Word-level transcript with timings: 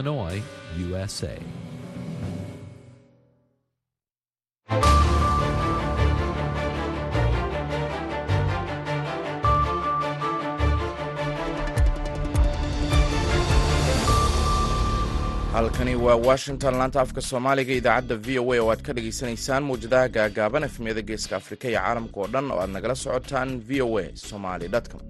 Illinois, 0.00 0.42
USA. 0.78 1.36
halkani 15.52 15.94
waa 15.96 16.14
washington 16.28 16.74
laanta 16.78 17.00
afka 17.04 17.20
soomaaliga 17.28 17.72
idaacadda 17.80 18.16
v 18.26 18.38
o 18.42 18.52
a 18.54 18.58
oo 18.62 18.70
aad 18.72 18.82
ka 18.86 18.92
dhagaysanaysaan 18.96 19.62
mawjadaha 19.68 20.08
gaagaaban 20.16 20.64
efmiyada 20.68 21.02
geeska 21.08 21.34
afrika 21.40 21.64
iyo 21.70 21.80
caalamka 21.80 22.16
oo 22.20 22.26
dhan 22.32 22.46
oo 22.52 22.60
aad 22.62 22.70
nagala 22.76 22.94
socotaan 23.04 23.50
v 23.68 23.82
o 23.86 23.98
a 23.98 24.04
somaly 24.28 24.68
com 24.92 25.00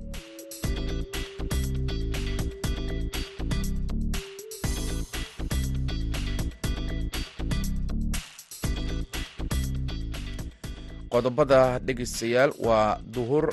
qodobada 11.12 11.60
dhegeystayaal 11.86 12.52
waa 12.66 12.98
duhur. 13.14 13.46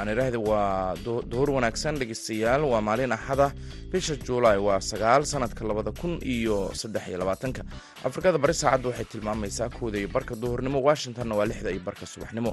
Aan 0.00 0.08
idhaahda 0.08 0.38
waa 0.40 0.94
duhur 1.32 1.48
wanaagsan 1.56 1.94
dhegeystayaal 2.00 2.62
waa 2.72 2.80
maalin 2.88 3.12
axada 3.16 3.46
bisha 3.92 4.14
juulaay 4.26 4.56
waa 4.66 4.80
sagaal 4.90 5.22
sanadka 5.32 5.62
labada 5.68 5.92
kun 6.00 6.12
iyo 6.34 6.56
saddex 6.80 7.04
iyo 7.08 7.18
labaatanka. 7.22 7.62
Afrikada 8.08 8.38
bari 8.42 8.54
saacadda 8.60 8.88
waxay 8.90 9.04
tilmaamaysaa 9.12 9.68
kooda 9.78 9.98
iyo 10.00 10.08
barka 10.08 10.34
duhurnimo 10.42 10.78
washingtonna 10.88 11.34
waa 11.38 11.46
lixda 11.50 11.70
iyo 11.74 11.82
barka 11.88 12.04
subaxnimo. 12.12 12.52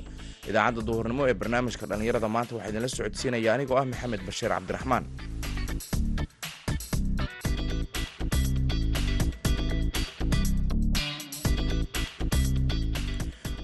Idaacadda 0.50 0.82
duhurnimo 0.90 1.22
ee 1.30 1.34
barnaamijka 1.42 1.86
dhallinyarada 1.90 2.28
maanta 2.36 2.52
waxaa 2.56 2.70
idinla 2.72 2.90
socodsiinaya 2.98 3.50
anigoo 3.56 3.78
ah 3.82 3.86
maxamed 3.92 4.22
bashiir 4.28 4.52
cabdiraxmaan 4.56 5.04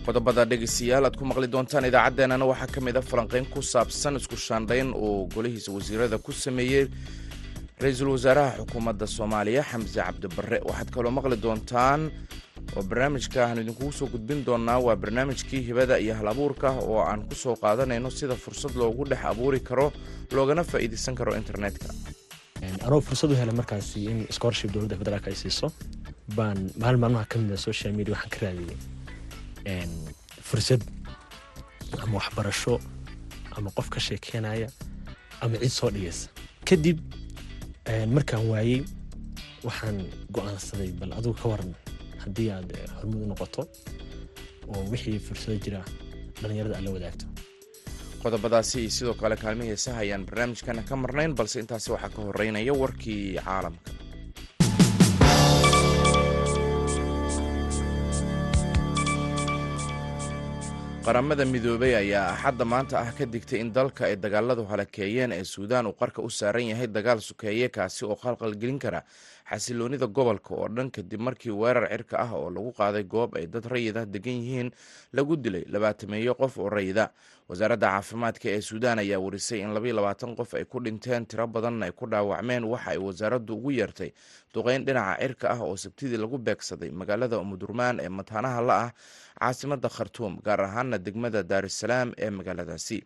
qodobada 0.06 0.44
dhegeystayaal 0.52 1.06
aad 1.08 1.16
ku 1.20 1.26
maqli 1.30 1.48
doontaan 1.56 1.86
idaacaddeenana 1.90 2.46
waxaa 2.52 2.70
ka 2.76 2.80
mid 2.88 2.96
a 2.98 3.02
falanqeyn 3.12 3.46
ku 3.54 3.60
saabsan 3.74 4.16
isku 4.20 4.36
shaandhayn 4.48 4.90
oo 5.06 5.28
golihiisa 5.36 5.70
wasiirada 5.76 6.18
ku 6.26 6.32
sameeyey 6.32 6.86
ra'iisul 7.84 8.10
wasaaraha 8.16 8.52
xukuumadda 8.60 9.06
soomaaliya 9.18 9.64
xamse 9.72 9.98
cabdibarre. 10.06 10.58
Waxaad 10.70 10.90
kaloo 10.96 11.12
maqli 11.18 11.36
doontaan 11.46 12.02
oo 12.78 12.84
barnaamijka 12.90 13.40
aan 13.46 13.60
idinkugu 13.64 13.92
soo 14.00 14.08
gudbin 14.14 14.46
doonaa 14.48 14.80
waa 14.86 14.96
barnaamijkii 15.04 15.62
hibada 15.68 15.96
iyo 16.00 16.14
hal 16.20 16.28
abuurka 16.34 16.70
oo 16.90 17.00
aan 17.10 17.22
ku 17.30 17.36
soo 17.36 17.56
qaadanayno 17.64 18.10
sida 18.10 18.36
fursad 18.44 18.74
loogu 18.82 19.04
dhex 19.10 19.22
abuuri 19.32 19.60
karo 19.70 19.88
loogana 20.36 20.64
faa'iidaysan 20.72 21.16
karo 21.20 21.32
internetka. 21.42 21.88
Anoo 22.86 23.02
fursad 23.08 23.32
u 23.32 23.36
helay 23.42 23.56
markaasi 23.62 24.00
in 24.12 24.20
scholarship 24.36 24.70
dowladda 24.74 24.96
federaalk 25.02 25.28
ay 25.28 25.36
siiso 25.44 25.68
baan 26.38 26.58
maalin 26.82 27.00
maalmaha 27.04 27.26
ka 27.32 27.36
mid 27.42 27.52
a 27.52 27.58
social 27.58 27.92
media 27.98 28.14
waxaan 28.16 28.32
ka 28.34 28.40
raadiyey 28.46 28.78
fursad 30.48 30.82
ama 32.04 32.18
waxbarasho 32.20 32.80
ama 33.58 33.70
qof 33.78 33.90
ka 33.90 34.00
sheekeynaya 34.00 34.68
ama 35.42 35.58
cid 35.58 35.70
soo 35.80 35.90
dhigaysa 35.90 36.30
kadib 36.68 37.00
markaan 38.16 38.46
waayey 38.52 38.82
waxaan 39.64 39.98
go'aansaday 40.36 40.92
bal 41.00 41.12
adugu 41.18 41.38
ka 41.42 41.48
waran 41.50 41.72
haddii 42.24 42.50
aad 42.52 42.70
hormud 42.98 43.22
u 43.24 43.28
noqoto 43.32 43.62
oo 44.74 44.84
wixii 44.92 45.20
fursado 45.20 45.58
jira 45.66 45.82
dhallinyarada 46.42 46.76
aad 46.78 46.84
la 46.86 46.92
wadaagto. 46.92 47.26
Qodobadaasi 48.24 48.80
iyo 48.82 48.90
sidoo 48.90 49.14
kale 49.14 49.36
kaalmi 49.38 49.66
heesaha 49.70 50.00
ayaan 50.06 50.26
barnaamijkana 50.26 50.82
ka 50.90 50.96
marnayn 50.96 51.34
balse 51.38 51.60
intaasi 51.60 51.92
waxaa 51.92 52.10
ka 52.16 52.22
horeynaya 52.28 52.74
warkii 52.74 53.38
caalamka 53.46 53.92
qaramada 61.06 61.46
midoobay 61.46 61.94
ayaa 62.02 62.34
axadda 62.34 62.66
maanta 62.72 62.96
ah 63.04 63.12
ka 63.18 63.26
digtay 63.34 63.60
in 63.64 63.70
dalka 63.78 64.06
ay 64.10 64.16
dagaaladu 64.24 64.64
halakeeyeen 64.72 65.32
ee 65.38 65.44
suudaan 65.44 65.86
uu 65.90 65.94
qarka 66.02 66.22
u 66.22 66.30
saaran 66.30 66.66
yahay 66.72 66.88
dagaal 66.88 67.20
sukeeye 67.30 67.68
kaasi 67.70 68.06
oo 68.06 68.16
qalqalgelin 68.24 68.80
kara 68.80 69.02
xasiloonida 69.50 70.08
gobolka 70.08 70.52
oo 70.56 70.68
dhan 70.76 70.90
kadib 70.92 71.22
markii 71.22 71.52
weerar 71.62 71.86
cirka 71.94 72.16
ah 72.26 72.32
oo 72.34 72.50
lagu 72.50 72.72
qaaday 72.80 73.04
goob 73.04 73.36
ay 73.38 73.46
dad 73.48 73.66
rayid 73.74 73.98
ah 73.98 74.06
degan 74.06 74.34
yihiin 74.42 74.70
lagu 75.14 75.38
dilay 75.38 75.64
labaatameeyo 75.70 76.34
qof 76.36 76.58
oo 76.58 76.70
rayida. 76.70 77.10
Wasaaradda 77.50 77.88
caafimaadka 77.94 78.50
ee 78.50 78.62
suudaan 78.62 79.00
ayaa 79.00 79.20
warisay 79.22 79.60
in 79.62 79.70
labaiyo 79.76 79.96
labaatan 80.02 80.34
qof 80.40 80.54
ay 80.58 80.66
ku 80.66 80.80
dhinteen 80.82 81.26
tiro 81.30 81.46
badanna 81.48 81.86
ay 81.86 81.92
ku 81.94 82.06
dhaawacmeen 82.10 82.64
waxa 82.66 82.90
ay 82.92 82.98
wasaaraddu 82.98 83.54
ugu 83.54 83.72
yeertay 83.78 84.10
duqeyn 84.54 84.82
dhinaca 84.88 85.22
cirka 85.22 85.46
ah 85.54 85.62
oo 85.62 85.78
sabtidii 85.78 86.18
lagu 86.18 86.38
beegsaday 86.42 86.90
magaalada 86.90 87.38
umudurmaan 87.38 88.02
ee 88.02 88.10
mataanaha 88.10 88.62
la 88.70 88.76
ah 88.90 88.92
caasimadda 89.40 89.90
khartuum 89.98 90.42
gaar 90.48 90.62
ahaana 90.68 90.98
degmada 90.98 91.44
daarusalaam 91.52 92.10
ee 92.18 92.30
magaaladaasi 92.40 92.98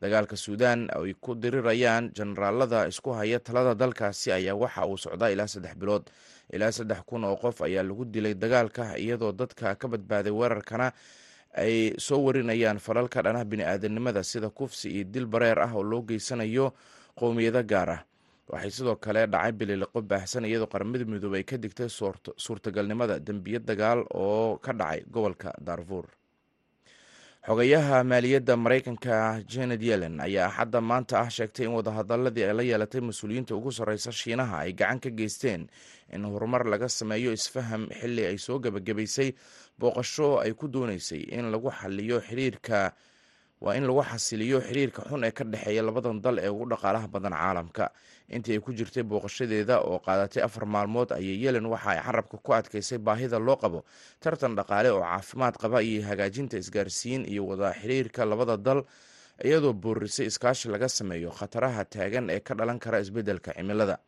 dagaalka 0.00 0.36
suudaan 0.36 0.88
ay 0.94 1.14
ku 1.20 1.34
dirirayaan 1.34 2.10
jenaraalada 2.14 2.86
isku 2.88 3.10
haya 3.12 3.38
talada 3.40 3.74
dalkaasi 3.74 4.32
ayaa 4.32 4.54
waxa 4.54 4.86
uu 4.86 4.96
socdaa 4.96 5.30
ilaa 5.30 5.46
saddex 5.46 5.74
bilood. 5.76 6.04
Ilaa 6.52 6.72
saddex 6.72 7.00
kun 7.06 7.24
oo 7.24 7.36
qof 7.36 7.62
ayaa 7.62 7.82
lagu 7.82 8.04
dilay 8.04 8.34
dagaalka 8.34 8.96
iyadoo 8.98 9.32
dadka 9.32 9.74
ka 9.74 9.86
badbaaday 9.88 10.32
weerarkana 10.32 10.92
ay 11.56 11.94
soo 11.98 12.20
warinayaan 12.24 12.78
falalka 12.78 13.22
dhanaha 13.22 13.44
bini-aadanimada 13.44 14.22
sida 14.24 14.50
kufsi 14.50 14.88
iyo 14.90 15.04
dil 15.04 15.26
bareer 15.26 15.58
ah 15.60 15.72
oo 15.74 15.82
loo 15.82 16.02
geysanayo 16.02 16.72
qowmiyado 17.18 17.62
gaar 17.64 17.90
ah. 17.90 18.00
Waxay 18.48 18.70
sidoo 18.70 18.96
kale 18.96 19.26
dhacay 19.28 19.52
bililiqo 19.52 20.00
baahsan 20.00 20.44
iyadoo 20.48 20.68
qaramada 20.72 21.04
midoobey 21.04 21.40
ay 21.40 21.44
ka 21.44 21.56
digtay 21.60 21.88
suurtagalnimada 22.36 23.18
dembiyo 23.20 23.60
dagaal 23.60 24.08
oo 24.14 24.56
ka 24.56 24.72
dhacay 24.72 25.04
gobolka 25.12 25.52
darfur 25.60 26.08
xogayaha 27.48 27.98
maaliyadda 28.10 28.54
maraykanka 28.64 29.16
janet 29.52 29.80
yellen 29.88 30.16
ayaa 30.26 30.48
axadda 30.52 30.80
maanta 30.90 31.14
ah 31.24 31.30
sheegtay 31.36 31.64
in 31.66 31.72
wadahadaladii 31.78 32.44
ay 32.48 32.52
la 32.58 32.62
yeelatay 32.70 33.00
mas'uuliyiinta 33.08 33.52
ugu 33.58 33.70
sarreysa 33.78 34.12
shiinaha 34.20 34.56
ay 34.68 34.72
gacan 34.80 35.00
ka 35.04 35.08
geysteen 35.18 35.62
in 36.12 36.22
horumar 36.32 36.62
laga 36.72 36.88
sameeyo 36.98 37.30
isfaham 37.38 37.82
xilli 38.00 38.22
ay 38.30 38.36
soo 38.46 38.58
gebagabaysay 38.64 39.30
booqasho 39.80 40.28
ay 40.44 40.52
ku 40.52 40.68
dooneysay 40.68 41.22
in 41.36 41.48
lagu 41.54 41.72
xaliyo 41.80 42.20
xiriirka 42.28 42.92
waa 43.64 43.74
in 43.80 43.84
lagu 43.88 44.02
xasiliyo 44.10 44.60
xiriirka 44.68 45.08
xun 45.08 45.24
ee 45.24 45.32
ka 45.38 45.44
dhexeeya 45.52 45.82
labadan 45.88 46.20
dal 46.20 46.36
ee 46.44 46.52
ugu 46.52 46.66
dhaqaalaha 46.72 47.08
badan 47.14 47.32
caalamka 47.32 47.86
intii 48.28 48.52
ay 48.56 48.60
ku 48.60 48.72
jirtay 48.72 49.02
booqashadeeda 49.02 49.80
oo 49.80 49.98
qaadatay 50.04 50.42
afar 50.42 50.66
maalmood 50.66 51.12
ayay 51.12 51.36
yelen 51.44 51.66
waxa 51.66 51.90
ay 51.90 52.00
carabka 52.06 52.36
ku 52.42 52.52
adkaysay 52.52 52.98
baahida 52.98 53.38
loo 53.38 53.56
qabo 53.56 53.84
tartan 54.20 54.54
dhaqaale 54.56 54.90
oo 54.92 55.00
caafimaad 55.00 55.56
qaba 55.56 55.82
iyo 55.82 56.02
hagaajinta 56.08 56.58
isgaarsiin 56.58 57.24
iyo 57.28 57.46
wada 57.46 57.72
xiriirka 57.72 58.24
labada 58.24 58.56
dal 58.56 58.84
iyadoo 59.44 59.72
boorisay 59.72 60.26
iskaashi 60.26 60.68
laga 60.68 60.88
sameeyo 60.88 61.30
khataraha 61.30 61.84
taagan 61.84 62.30
ee 62.30 62.40
ka 62.40 62.54
dhalan 62.54 62.78
kara 62.78 62.98
isbeddelka 63.00 63.54
cimilada. 63.54 63.98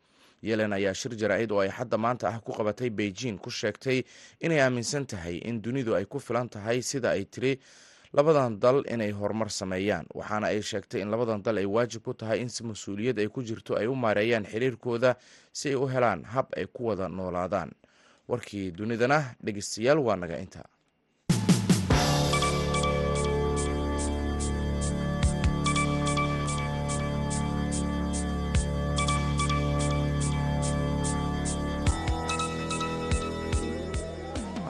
Yelen 0.42 0.72
ayaa 0.72 0.94
shir 0.96 1.12
jaraa'id 1.20 1.52
oo 1.52 1.60
ay 1.60 1.68
xadda 1.70 1.98
maanta 2.00 2.28
ah 2.28 2.40
ku 2.40 2.52
qabatay 2.56 2.90
beijing 2.90 3.36
ku 3.38 3.50
sheegtay 3.50 4.02
inay 4.40 4.60
aaminsan 4.60 5.04
tahay 5.06 5.36
in 5.44 5.60
dunidu 5.62 5.94
ay 5.94 6.04
ku 6.08 6.18
filan 6.18 6.48
tahay 6.48 6.80
sida 6.82 7.10
ay 7.12 7.24
tiri 7.28 7.60
labadan 8.12 8.58
dal 8.60 8.82
inay 8.90 9.12
horumar 9.12 9.50
sameeyaan 9.50 10.06
waxaana 10.14 10.46
ay 10.50 10.62
sheegtay 10.62 11.00
in 11.02 11.10
labadan 11.10 11.42
dal 11.42 11.56
ay 11.58 11.66
waajib 11.66 12.02
ku 12.02 12.14
tahay 12.14 12.40
in 12.42 12.48
si 12.48 12.64
mas'uuliyad 12.64 13.18
ay 13.18 13.28
ku 13.28 13.42
jirto 13.42 13.76
ay 13.78 13.86
u 13.86 13.94
maareeyaan 13.94 14.44
xiriirkooda 14.46 15.14
si 15.52 15.68
ay 15.70 15.74
u 15.78 15.86
helaan 15.86 16.24
hab 16.24 16.46
ay 16.56 16.66
ku 16.66 16.86
wada 16.90 17.08
noolaadaan. 17.08 17.70
Warkii 18.28 18.70
dunidana 18.70 19.34
dhegeystayaal 19.42 19.98
waa 19.98 20.16
naga 20.16 20.38
inta 20.38 20.62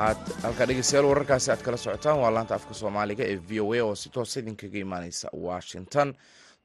halkaa 0.05 0.67
dhegeystayaal 0.69 1.09
wararkaasi 1.09 1.51
aad 1.53 1.63
kala 1.65 1.77
socotaan 1.77 2.19
waa 2.23 2.31
laanta 2.35 2.55
afka 2.55 2.75
soomaaliga 2.81 3.25
ee 3.33 3.37
v 3.49 3.61
o 3.61 3.73
a 3.75 3.81
oo 3.87 3.95
si 4.03 4.09
toosa 4.15 4.41
idinkaga 4.41 4.79
imaaneysa 4.79 5.29
washington. 5.49 6.15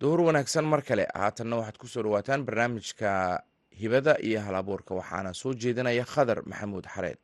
Duhur 0.02 0.22
wanaagsan 0.28 0.66
mar 0.72 0.82
kale 0.82 1.08
haatanna 1.22 1.56
waxaad 1.60 1.78
ku 1.82 1.88
soo 1.88 2.04
dhawaataan 2.04 2.46
barnaamijka 2.46 3.12
hibada 3.82 4.14
iyo 4.28 4.40
hal 4.42 4.56
abuurka 4.56 4.96
waxaana 5.00 5.34
soo 5.34 5.54
jeedinaya 5.54 6.06
khadar 6.14 6.40
maxamuud 6.46 6.86
xareed 6.96 7.20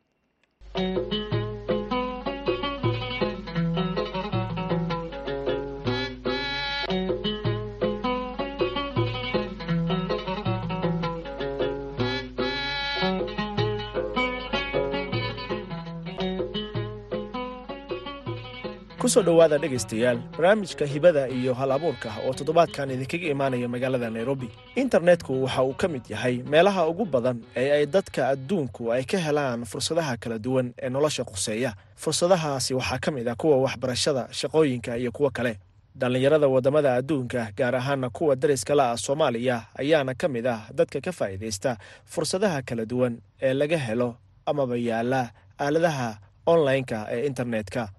ku 19.01 19.09
soo 19.09 19.23
dhowaada 19.25 19.57
dhegaystayaal 19.57 20.17
barnaamijka 20.37 20.85
hibada 20.85 21.27
iyo 21.29 21.53
hal 21.53 21.71
abuurka 21.71 22.09
oo 22.25 22.33
toddobaadkan 22.33 22.91
idinkaga 22.91 23.27
imaanaya 23.33 23.67
magaalada 23.69 24.09
nairobi. 24.09 24.49
Internetku 24.75 25.43
waxa 25.43 25.63
uu 25.63 25.73
ka 25.73 25.87
mid 25.87 26.05
yahay 26.09 26.43
meelaha 26.43 26.87
ugu 26.87 27.05
badan 27.05 27.41
ee 27.55 27.71
ay 27.71 27.85
dadka 27.85 28.27
adduunku 28.29 28.91
ay 28.93 29.03
ka 29.03 29.17
helaan 29.17 29.65
fursadaha 29.65 30.17
kala 30.17 30.37
duwan 30.39 30.73
ee 30.77 30.89
nolosha 30.89 31.23
quseeya. 31.23 31.73
Fursadahaasi 31.95 32.73
waxaa 32.73 32.99
ka 33.01 33.11
mid 33.11 33.27
ah 33.27 33.35
kuwa 33.35 33.57
waxbarashada 33.65 34.27
shaqooyinka 34.31 34.97
iyo 34.97 35.11
kuwo 35.11 35.29
kale. 35.29 35.57
Dhallinyarada 35.97 36.47
waddamada 36.47 36.95
adduunka 36.95 37.51
gaar 37.57 37.75
ahaana 37.75 38.09
kuwa 38.09 38.35
dariska 38.35 38.75
la 38.75 38.91
ah 38.91 38.97
soomaaliya 38.97 39.65
ayaana 39.81 40.13
ka 40.13 40.27
mid 40.27 40.45
ah 40.47 40.69
dadka 40.73 41.01
ka 41.01 41.11
faa'iidaysta 41.11 41.77
fursadaha 42.05 42.61
kala 42.61 42.85
duwan 42.85 43.17
ee 43.41 43.53
laga 43.53 43.77
helo 43.77 44.15
amaba 44.45 44.77
yaalla 44.77 45.31
aaladaha 45.59 46.17
onlineka 46.45 47.07
ee 47.11 47.25
internetka 47.27 47.89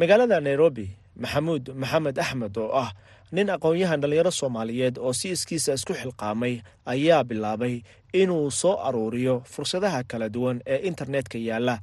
magaalada 0.00 0.38
nairobi 0.46 0.86
maxamuud 1.22 1.64
maxamed 1.80 2.16
axmed 2.24 2.54
oo 2.62 2.72
ah 2.84 2.90
nin 3.34 3.48
aqoon-yahan 3.54 4.00
dhallinyaro 4.02 4.30
soomaaliyeed 4.40 4.96
oo 5.04 5.12
si 5.18 5.26
iskiisa 5.34 5.70
isku 5.78 5.92
xilqaamay 6.00 6.54
ayaa 6.92 7.24
bilaabay 7.30 7.74
inuu 8.20 8.50
soo 8.60 8.74
aruuriyo 8.88 9.34
fursadaha 9.52 10.00
kala 10.10 10.26
duwan 10.34 10.58
ee 10.72 10.78
internetka 10.90 11.38
yaalla. 11.48 11.76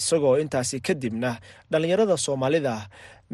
Isagoo 0.00 0.36
intaasi 0.42 0.76
kadibna 0.86 1.30
dhallinyarada 1.70 2.16
soomaalida 2.26 2.74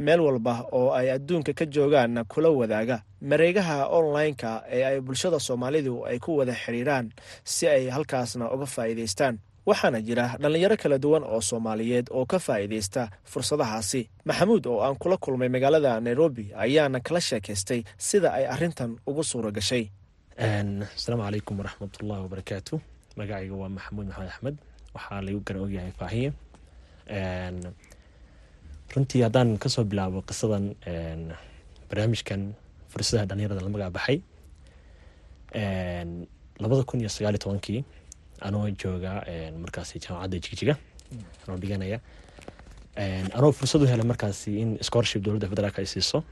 meel 0.05 0.21
walba 0.27 0.55
oo 0.79 0.89
ay 0.99 1.09
adduunka 1.17 1.53
ka 1.59 1.65
joogaan 1.75 2.15
kula 2.33 2.49
wadaaga 2.61 2.97
mareegaha 3.31 3.77
onlineka 3.97 4.51
ee 4.77 4.83
ay 4.91 4.97
bulshada 5.07 5.39
soomaalidu 5.47 5.95
ay 6.09 6.19
ku 6.25 6.31
wada 6.39 6.55
xiriiraan 6.63 7.07
si 7.45 7.65
ay 7.75 7.83
halkaasna 7.95 8.45
uga 8.55 8.67
faa'iidaystaan 8.75 9.35
waxaana 9.69 9.99
jira 10.07 10.25
dhallinyaro 10.43 10.77
kala 10.83 10.97
duwan 11.05 11.23
oo 11.33 11.41
soomaaliyeed 11.51 12.07
oo 12.17 12.25
ka 12.31 12.39
faa'iidaysta 12.47 13.03
fursadahaasi. 13.33 14.01
Maxamuud 14.29 14.65
oo 14.67 14.81
aan 14.87 14.97
kula 15.03 15.17
kulmay 15.25 15.49
magaalada 15.49 16.01
nairobi 16.01 16.45
ayaana 16.65 17.01
kala 17.07 17.21
sheekaystay 17.29 17.81
sida 18.09 18.29
ay 18.39 18.45
arrintan 18.55 18.91
ugu 19.09 19.23
suura 19.31 19.51
gashay. 19.57 19.85
Asalaamu 20.39 21.23
calaykum 21.27 21.55
waraxmatullahi 21.61 22.21
wabarakaatu. 22.25 22.75
Magacayga 23.19 23.55
waa 23.61 23.69
maxamuud 23.77 24.07
maxamed 24.09 24.31
axmed. 24.33 24.57
Waxaa 24.95 25.21
lagu 25.27 25.41
garan 25.47 25.63
ogyahay 25.67 25.93
faahiye 26.01 26.31
runtii 28.95 29.23
haddaan 29.27 29.59
ka 29.63 29.69
soo 29.69 29.85
bilaabo 29.85 30.23
qisadan 30.29 30.65
barnaamijkan 31.91 32.55
fursadaha 32.91 33.27
dhalinyarada 33.29 33.61
la 33.65 33.91
baxay. 33.91 34.19
Labada 36.63 36.83
kun 36.89 37.01
iyo 37.01 37.09
sagaaliyo 37.09 37.39
tobankii 37.45 37.85
anoo 38.41 38.67
jooga 38.83 39.13
markaasi 39.63 39.99
jaamacadda 40.05 40.37
jigjiga 40.45 40.75
anoo 41.47 41.57
dhiganaya 41.63 41.99
anoo 43.39 43.53
fursad 43.53 43.83
u 43.83 43.87
helay 43.87 44.07
markaasi 44.13 44.51
in 44.63 44.71
scholarship 44.83 45.23
dowladda 45.23 45.49
federaalk 45.53 45.79
ay 45.79 45.87
siiso. 45.87 46.25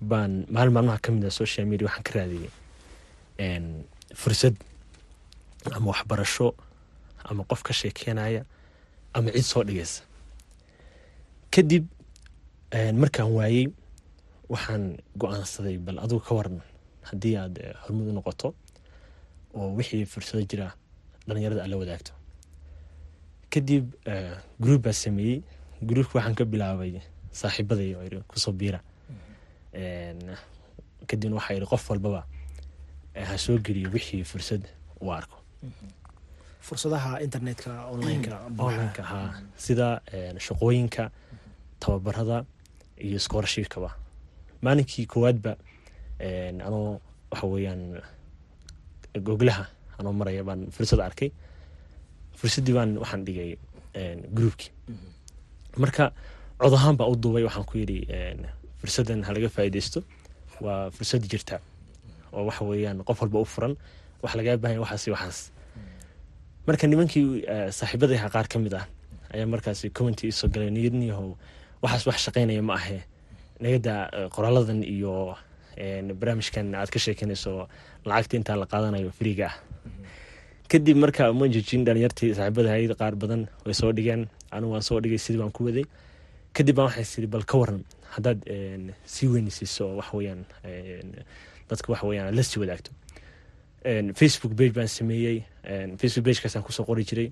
Baan 0.00 0.46
maalin 0.54 0.72
maalmaha 0.72 0.98
ka 1.04 1.12
mid 1.12 1.24
a 1.24 1.30
social 1.30 1.66
media 1.66 1.86
waxaan 1.88 2.04
ka 2.08 2.12
raadiyey 2.18 2.50
fursad 4.14 4.54
ama 5.76 5.86
waxbarasho 5.92 6.54
ama 7.24 7.44
qof 7.44 7.62
ka 7.62 7.72
sheekeynaya 7.72 8.44
ama 9.14 9.30
cid 9.32 9.42
soo 9.44 9.64
dhigaysa. 9.64 10.02
Kadib 11.50 11.84
markaan 13.02 13.30
waayey 13.36 13.66
waxaan 14.48 14.98
go'aansaday 15.20 15.76
bal 15.78 15.98
adugu 16.04 16.24
ka 16.26 16.34
waran 16.34 16.60
haddii 17.10 17.36
aad 17.36 17.54
hormud 17.84 18.08
u 18.08 18.12
noqoto 18.12 18.54
oo 19.54 19.68
wixii 19.78 20.04
fursado 20.06 20.42
jira 20.50 20.72
dhalinyarada 21.26 21.62
aad 21.62 21.70
la 21.70 21.76
wadaagto. 21.76 22.12
Kadib 23.50 23.94
gruub 24.60 24.82
baa 24.82 24.92
sameeyey. 24.92 25.42
Gruubka 25.82 26.18
waxaan 26.18 26.34
ka 26.34 26.44
bilaabay 26.44 27.00
saaxiibaday 27.32 27.94
oo 27.94 28.22
ku 28.28 28.38
soo 28.38 28.52
biira. 28.52 28.80
Kadibna 31.06 31.36
waxaa 31.36 31.54
yidhi 31.54 31.66
qof 31.66 31.90
walbaba 31.90 32.26
ha 33.14 33.38
soo 33.38 33.58
geliyo 33.58 33.90
wixii 33.90 34.24
fursad 34.24 34.62
uu 35.00 35.12
arko. 35.12 35.36
Fursadaha 36.60 37.20
internetka 37.22 37.86
onlineka 37.92 38.36
onlineka 38.64 39.02
ha. 39.02 39.18
Sida 39.56 40.00
shaqooyinka 40.38 41.10
tababarada 41.80 42.44
iyo 43.00 43.18
scholarshipkaba 43.18 43.90
maalinkii 44.62 45.06
koowaadba 45.06 45.56
anoo 46.66 47.00
waxa 47.30 47.46
weeyaan 47.46 48.02
goglaha 49.26 49.66
anoo 50.00 50.12
maraya 50.20 50.42
baan 50.48 50.60
fursad 50.74 51.00
arkay. 51.08 51.30
Fursaddii 52.40 52.74
baan 52.78 52.90
waxaan 53.02 53.22
dhigay 53.26 53.50
groupkii 54.36 54.70
marka 55.82 56.12
cod 56.58 56.74
ahaan 56.74 56.96
baa 57.00 57.08
u 57.12 57.16
duubay 57.22 57.44
waxaan 57.48 57.64
ku 57.70 57.78
yidhi 57.78 58.00
fursaddan 58.80 59.22
ha 59.26 59.32
faa'iidaysto 59.56 60.00
waa 60.64 60.90
fursad 60.96 61.22
jirta. 61.30 61.60
Oo 62.32 62.44
waxa 62.48 62.64
weeyaan 62.64 62.98
qof 63.08 63.20
walba 63.22 63.38
u 63.40 63.44
furan 63.44 63.74
wax 64.22 64.32
lagaa 64.38 64.56
bahanya 64.62 64.80
waxaas 64.84 65.06
waxaas. 65.14 65.38
Marka 66.66 66.86
nimankii 66.86 67.44
saaxiibada 67.78 68.14
ahaa 68.14 68.30
qaar 68.34 68.46
ka 68.48 68.58
mid 68.58 68.74
ah 68.74 68.86
ayaa 69.34 69.46
markaasi 69.46 69.90
commenty 69.96 70.28
isoo 70.32 70.48
galay 70.52 70.70
niyadniyahow 70.70 71.30
waxaas 71.82 72.06
wax 72.08 72.18
shaqaynaya 72.26 72.62
ma 72.62 72.74
ahe. 72.80 72.98
Nagada 73.60 73.94
qoraaladan 74.34 74.80
iyo 74.94 75.36
barnaamijkan 76.20 76.74
aad 76.74 76.90
ka 76.90 76.98
sheekeynayso 76.98 77.68
lacagta 78.04 78.36
intaa 78.36 78.56
la 78.56 78.66
qaadanayo 78.66 79.10
friiga 79.18 79.46
ah 79.50 79.56
kadib 80.70 80.96
marka 81.02 81.32
ma 81.32 81.48
jejin 81.48 81.84
dhalinyartii 81.86 82.34
saaxiibada 82.34 82.70
hayad 82.74 82.92
qaar 83.00 83.14
badan 83.22 83.46
way 83.66 83.74
soo 83.74 83.92
dhigeen 83.92 84.28
anigu 84.50 84.72
waan 84.72 84.82
soo 84.82 85.00
dhigay 85.00 85.18
sidii 85.18 85.38
baan 85.42 85.50
ku 85.52 85.64
waday. 85.66 85.84
Kadib 86.54 86.74
baan 86.76 86.86
waxay 86.90 87.04
siri 87.04 87.26
bal 87.26 87.44
ka 87.44 87.58
waran 87.58 87.82
haddaad 88.14 88.38
sii 89.06 89.26
weynisiiso 89.32 89.96
wax 89.98 90.08
weeyaan 90.14 90.44
dadka 91.70 91.86
wax 91.92 92.02
weeyaan 92.02 92.34
la 92.36 92.42
sii 92.42 92.60
wadaagto. 92.62 92.90
Facebook 94.14 94.54
page 94.58 94.72
baan 94.78 94.88
sameeyey 94.88 95.42
facebook 96.00 96.24
pagekaasaan 96.26 96.62
ku 96.66 96.72
soo 96.72 96.84
qori 96.84 97.04
jiray. 97.04 97.30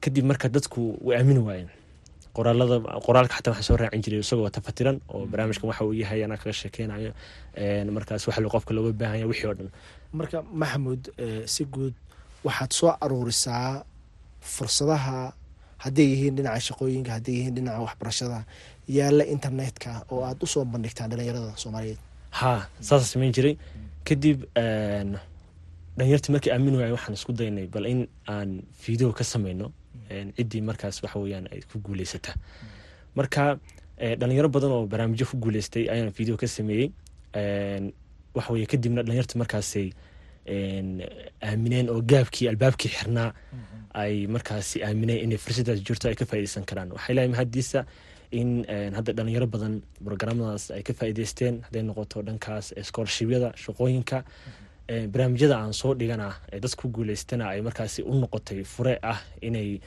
Kadib 0.00 0.24
marka 0.24 0.48
dadku 0.48 0.96
way 1.06 1.16
aamini 1.18 1.40
waayeen 1.48 1.68
qoraalada 2.38 2.76
qoraalka 3.06 3.34
xataa 3.38 3.52
waxaan 3.52 3.66
soo 3.68 3.76
raacin 3.82 4.02
jiray 4.04 4.20
isagoo 4.24 4.50
tafatiran 4.56 4.96
oo 5.14 5.26
barnaamijkan 5.30 5.66
waxa 5.70 5.84
uu 5.88 5.92
yahay 6.02 6.20
anaa 6.24 6.38
kaga 6.42 6.52
sheekeynayo 6.60 7.10
markaas 7.96 8.26
waxa 8.28 8.48
qofka 8.54 8.72
looga 8.76 8.92
baahanya 9.00 9.26
wixii 9.30 9.48
oo 9.50 9.54
dhan. 9.58 9.68
Marka 10.18 10.38
maxamuud 10.60 11.02
si 11.54 11.62
guud 11.74 11.94
waxaad 12.46 12.70
soo 12.78 12.90
aruurisaa 13.04 13.84
fursadaha 14.54 15.32
hadday 15.84 16.06
yihiin 16.12 16.34
dhinaca 16.38 16.60
shaqooyinka 16.68 17.10
hadday 17.16 17.34
yihiin 17.38 17.54
dhinaca 17.56 17.80
waxbarashada 17.86 18.38
yaalla 18.98 19.24
internetka 19.34 19.90
oo 20.12 20.22
aad 20.28 20.38
u 20.44 20.46
soo 20.54 20.64
bandhigtaan 20.72 21.10
dhalinyarada 21.10 21.52
soomaaliyeed. 21.62 21.98
Ha 22.38 22.52
saasa 22.88 23.04
samayn 23.12 23.32
jiray. 23.36 23.54
Kadib 24.08 24.38
dhalinyartii 25.98 26.32
markii 26.34 26.52
aamin 26.54 26.74
waaya 26.78 26.92
waxaan 26.96 27.14
isku 27.18 27.32
daynay 27.40 27.66
bal 27.74 27.86
in 27.92 28.00
aan 28.34 28.50
video 28.86 29.12
ka 29.18 29.24
sameyno 29.32 29.66
ciddii 30.36 30.60
markaas 30.60 31.02
waxa 31.02 31.18
weyaan 31.18 31.46
ay 31.52 31.60
ku 31.72 31.78
guuleysata. 31.78 32.34
Marka 33.14 33.58
dhalinyaro 33.98 34.48
badan 34.48 34.70
oo 34.72 34.86
barnaamijyo 34.86 35.26
ku 35.26 35.36
guuleystay 35.42 35.88
ayaan 35.90 36.10
video 36.18 36.36
ka 36.36 36.46
sameeyey. 36.46 36.90
Waxaweye 38.34 38.66
kadibna 38.66 39.02
dhalinyarta 39.02 39.38
markaasay 39.38 39.90
aamineen 41.42 41.88
oo 41.90 42.00
gaabkii 42.02 42.48
albaabkii 42.48 42.88
xirnaa 42.96 43.32
ay 43.94 44.26
markaasi 44.26 44.82
aamineen 44.84 45.24
inay 45.24 45.38
fursadaas 45.38 45.80
jirto 45.86 46.08
ay 46.08 46.14
ka 46.14 46.24
faaideysan 46.26 46.64
karaan. 46.64 46.92
Waxay 46.92 47.14
leeyahay 47.14 47.32
mahadiisa 47.34 47.84
in 48.30 48.64
hadda 48.96 49.12
dhalinyaro 49.12 49.46
badan 49.46 49.82
brograamadaas 50.04 50.70
ay 50.70 50.82
ka 50.82 50.92
faa'iideysteen 50.92 51.60
hadday 51.66 51.82
noqoto 51.82 52.22
dhankaas 52.22 52.72
scholarshibyada 52.88 53.52
shaqooyinka 53.64 54.24
barnaamijyada 54.88 55.56
aan 55.58 55.72
soo 55.74 55.94
dhigana 55.94 56.32
ee 56.52 56.60
ku 56.76 56.88
guuleystana 56.88 57.48
ay 57.48 57.60
markaasi 57.62 58.02
u 58.02 58.14
noqotay 58.20 58.64
fure 58.64 58.98
ah 59.02 59.20
inay 59.42 59.80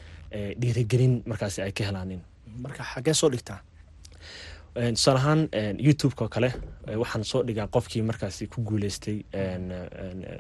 dhiirigelin 0.62 1.24
markaasi 1.26 1.62
ay 1.62 1.72
ka 1.72 1.84
helaanin. 1.84 2.22
Marka 2.64 2.84
xaggee 2.84 3.14
soo 3.14 3.30
dhigtaa? 3.30 3.60
Tusaale 4.96 5.20
ahaan 5.20 5.42
youtube-ka 5.88 6.24
oo 6.26 6.30
kale 6.30 6.50
waxaan 7.02 7.24
soo 7.24 7.44
dhigaa 7.44 7.68
qofkii 7.68 8.02
markaasi 8.02 8.48
ku 8.48 8.62
guuleystay 8.62 9.18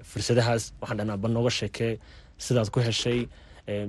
fursadahaas. 0.04 0.74
Waxaan 0.82 0.98
dhanaa 0.98 1.18
bal 1.18 1.32
nooga 1.32 1.50
sheekee 1.50 2.00
sidaad 2.38 2.70
ku 2.72 2.80
heshay. 2.80 3.28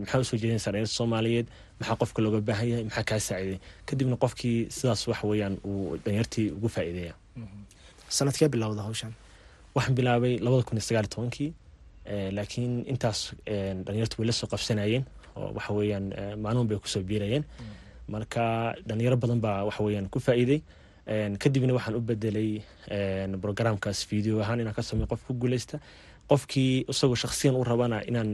Maxaa 0.00 0.20
u 0.20 0.24
soo 0.24 0.36
jeedinaysaa 0.40 0.72
dhalinyarta 0.72 0.94
soomaaliyeed? 0.96 1.46
Maxaa 1.80 1.96
qofka 2.00 2.22
looga 2.22 2.40
baahan 2.40 2.68
yahay? 2.70 2.84
Maxaa 2.84 3.04
kaa 3.10 3.18
saaciday? 3.20 3.58
Kadibna 3.86 4.16
qofkii 4.16 4.66
sidaas 4.76 5.06
waxa 5.08 5.26
weeyaan 5.28 5.56
uu 5.64 5.96
dhalinyartii 6.04 6.48
ugu 6.56 6.68
faa'iideeya 6.68 7.14
sanadkee 8.08 8.48
bilowda 8.48 8.82
hawshan 8.82 9.12
waxaan 9.74 9.94
bilaabay 9.98 10.34
labada 10.44 10.62
kun 10.68 10.76
iyo 10.78 10.84
sagaal 10.88 11.04
iyo 11.06 11.12
tobankii 11.14 11.50
laakiin 12.36 12.72
intaas 12.92 13.20
dhalinyartu 13.84 14.16
way 14.20 14.26
la 14.26 14.32
soo 14.32 14.46
qabsanayeen 14.52 15.04
oo 15.36 15.48
waxa 15.56 15.72
weeyaan 15.78 16.06
maalmuun 16.42 16.68
bay 16.68 16.78
ku 16.82 16.88
soo 16.88 17.02
biirayeen. 17.02 17.44
Marka 18.08 18.74
dhalinyaro 18.88 19.16
badan 19.22 19.40
baa 19.40 19.64
waxa 19.68 19.82
ku 20.12 20.18
faa'iiday. 20.26 20.60
Kadibna 21.42 21.72
waxaan 21.78 21.96
u 21.98 22.00
bedelay 22.00 22.50
programkaas 23.44 24.00
video 24.10 24.40
ahaan 24.42 24.60
inaan 24.60 24.74
ka 24.74 24.82
sameyo 24.82 25.06
qof 25.06 25.22
ku 25.26 25.32
guuleysta 25.40 25.76
qofkii 26.28 26.84
isagoo 26.92 27.14
shaksiyan 27.24 27.54
u 27.60 27.64
rabana 27.64 27.98
inaan 28.10 28.30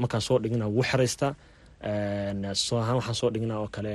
markaan 0.00 0.20
soo 0.28 0.38
dhigna 0.42 0.64
ugu 0.70 0.82
xeraystaa 0.90 1.32
soo 2.54 2.78
waxaan 2.98 3.14
soo 3.20 3.30
dhignaa 3.34 3.58
oo 3.64 3.68
kale 3.74 3.94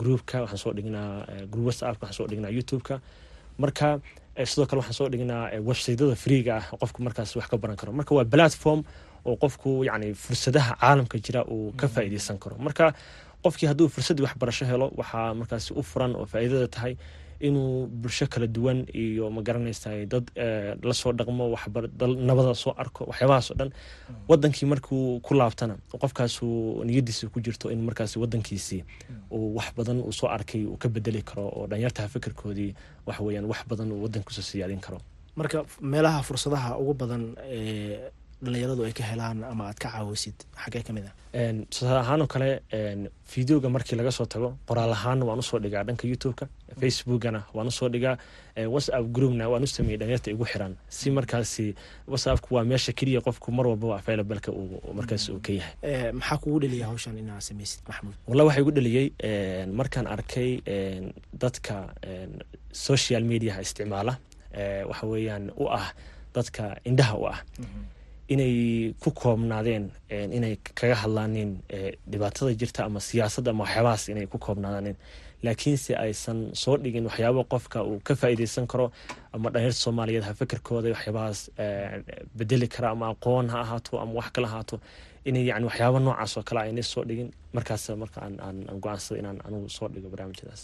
groupka 0.00 0.36
waxaan 0.44 0.58
soo 0.64 0.72
dhignaa 0.76 1.10
group 1.50 1.66
whatsappka 1.68 2.02
waxaan 2.06 2.16
soo 2.18 2.26
dhignaa 2.30 2.50
youtube-ka. 2.56 3.00
Marka 3.62 4.00
sidoo 4.46 4.66
kale 4.66 4.78
waxaan 4.80 4.94
soo 4.98 5.08
dhignaa 5.12 5.50
websaydyada 5.68 6.14
freega 6.24 6.56
ah 6.60 6.64
qofku 6.80 7.02
markaas 7.02 7.36
wax 7.36 7.46
ka 7.50 7.56
baran 7.56 7.76
karo. 7.76 7.92
Marka 7.92 8.14
waa 8.14 8.24
platform 8.24 8.80
oo 9.24 9.36
qofku 9.36 9.84
yani 9.84 10.14
fursadaha 10.14 10.76
caalamka 10.80 11.18
jira 11.18 11.40
uu 11.54 11.72
ka 11.76 11.88
faa'iideysan 11.88 12.38
karo. 12.38 12.56
Marka 12.58 12.92
qofkii 13.44 13.66
hadduu 13.70 13.88
fursaddii 13.88 14.24
waxbarasho 14.26 14.64
helo 14.66 14.92
waxaa 14.96 15.34
markaasi 15.34 15.74
u 15.74 15.82
furan 15.82 16.16
oo 16.16 16.26
faa'iidada 16.26 16.68
tahay 16.68 16.96
inuu 17.40 17.86
bulsho 17.86 18.26
kala 18.26 18.46
duwan 18.46 18.86
iyo 18.94 19.30
ma 19.30 19.42
garanaysa 19.42 19.90
dad 20.06 20.24
la 20.82 20.94
soo 20.94 21.12
dhaqmo 21.12 21.56
nabada 22.28 22.54
soo 22.54 22.74
arko 22.76 23.04
waxyaabahaas 23.10 23.50
oo 23.50 23.56
dhan. 23.60 23.70
Wadankii 24.28 24.66
markuu 24.66 25.20
ku 25.20 25.34
laabtana 25.34 25.76
qofkaasu 26.02 26.46
niyadiisa 26.84 27.28
ku 27.28 27.40
jirto 27.40 27.70
in 27.70 27.80
markaas 27.86 28.16
wadankiisii 28.16 28.84
uu 29.30 29.54
wax 29.56 29.68
badan 29.76 30.00
uu 30.00 30.12
soo 30.12 30.28
arkay 30.28 30.64
uu 30.66 30.76
ka 30.76 30.88
bedeli 30.88 31.22
karo 31.22 31.46
oo 31.48 31.66
dhalinyartaha 31.66 32.08
fikirkoodii 32.08 32.74
waxaweyaan 33.06 33.44
wax 33.46 33.60
badan 33.68 33.92
uu 33.92 34.02
wadankiisa 34.02 34.42
siyaadin 34.42 34.80
karo. 34.80 34.98
Marka 35.36 35.64
meelaha 35.80 36.22
fursadaha 36.22 36.78
ugu 36.78 36.94
badan 36.94 37.22
ee 37.46 38.10
dhalinyaradu 38.44 38.82
ay 38.88 38.92
ka 38.98 39.04
helaan 39.10 39.44
ama 39.44 39.64
aad 39.68 39.78
ka 39.82 39.88
caawisid 39.94 40.38
xaggee 40.64 40.82
ka 40.86 40.92
mid 40.96 41.06
a 41.08 41.12
tusaale 41.70 42.00
ahaan 42.04 42.20
oo 42.22 42.26
kale 42.34 42.50
videoga 43.34 43.68
markii 43.68 43.96
laga 44.00 44.10
soo 44.18 44.26
tago 44.34 44.48
qoraal 44.68 44.92
ahaanna 44.96 45.24
waan 45.28 45.38
u 45.42 45.42
soo 45.50 45.58
dhigaa 45.64 45.82
dhanka 45.88 46.04
youtube-ka 46.10 46.46
facebookana 46.80 47.40
waan 47.56 47.68
u 47.70 47.74
soo 47.78 47.88
dhigaa 47.94 48.16
whatsapp 48.74 49.06
groupna 49.16 49.48
waan 49.52 49.62
u 49.62 49.66
sameeyey 49.66 49.98
dhalinyarta 50.00 50.30
igu 50.30 50.44
xiran. 50.52 50.72
Si 50.88 51.10
markaasi 51.10 51.74
whatsappku 52.10 52.54
waa 52.54 52.64
meesha 52.64 52.92
keliya 52.92 53.20
qofku 53.26 53.52
mar 53.52 53.66
walbaba 53.66 53.96
available-ka 54.02 54.50
uu 54.52 54.80
markaas 54.98 55.28
uu 55.28 55.40
ka 55.46 55.52
yahay. 55.58 56.12
Maxaa 56.18 56.38
kugu 56.42 56.58
dheliya 56.62 56.86
hawshan 56.90 57.18
inaad 57.18 57.40
samaysid 57.48 57.80
maxamuud? 57.88 58.14
Wallah 58.28 58.44
waxaa 58.46 58.60
igu 58.64 58.72
dheliyey 58.78 59.06
markaan 59.80 60.06
arkay 60.14 60.50
dadka 61.42 61.74
social 62.72 63.22
mediaha 63.32 63.60
isticmaala 63.66 64.14
waxa 64.90 65.06
weeyaan 65.06 65.44
u 65.62 65.64
ah 65.80 65.86
dadka 66.34 66.64
indhaha 66.90 67.14
u 67.22 67.24
ah 67.32 67.38
inay 68.34 68.92
ku 69.02 69.10
koobnaadeen 69.20 69.84
inay 70.36 70.54
kaga 70.78 70.94
hadlaaneen 71.02 71.50
dhibaatada 72.10 72.52
jirta 72.60 72.80
ama 72.88 73.00
siyaasadda 73.00 73.50
ama 73.50 73.64
waxyaabahaas 73.64 74.04
inay 74.12 74.26
ku 74.32 74.38
koobnaadaaneen 74.38 74.96
laakiinse 75.46 75.92
aysan 76.04 76.38
soo 76.62 76.76
dhigin 76.82 77.04
waxyaaba 77.08 77.44
qofka 77.52 77.78
uu 77.88 78.00
ka 78.06 78.14
faa'iideysan 78.20 78.66
karo 78.72 78.86
ama 79.32 79.50
dhalinyarta 79.52 79.80
soomaaliyeed 79.84 80.24
ha 80.28 80.32
fikirkooda 80.40 80.88
waxyaabahaas 80.94 81.40
bedeli 82.38 82.68
kara 82.74 82.88
ama 82.94 83.06
aqoon 83.14 83.46
ha 83.52 83.58
ahaato 83.64 84.00
ama 84.02 84.12
wax 84.18 84.28
kale 84.34 84.46
ahaato. 84.46 84.76
Inay 85.28 85.44
yani 85.50 85.64
waxyaaba 85.70 85.98
noocaas 86.00 86.36
oo 86.38 86.42
kale 86.48 86.60
aynay 86.60 86.82
soo 86.92 87.04
dhigin. 87.08 87.30
Markaas 87.52 87.84
marka 88.02 88.18
aan 88.26 88.56
go'aansada 88.82 89.18
inaan 89.20 89.38
anugu 89.46 89.68
soo 89.76 89.88
dhigo 89.88 90.08
barnaamijyadaas. 90.12 90.62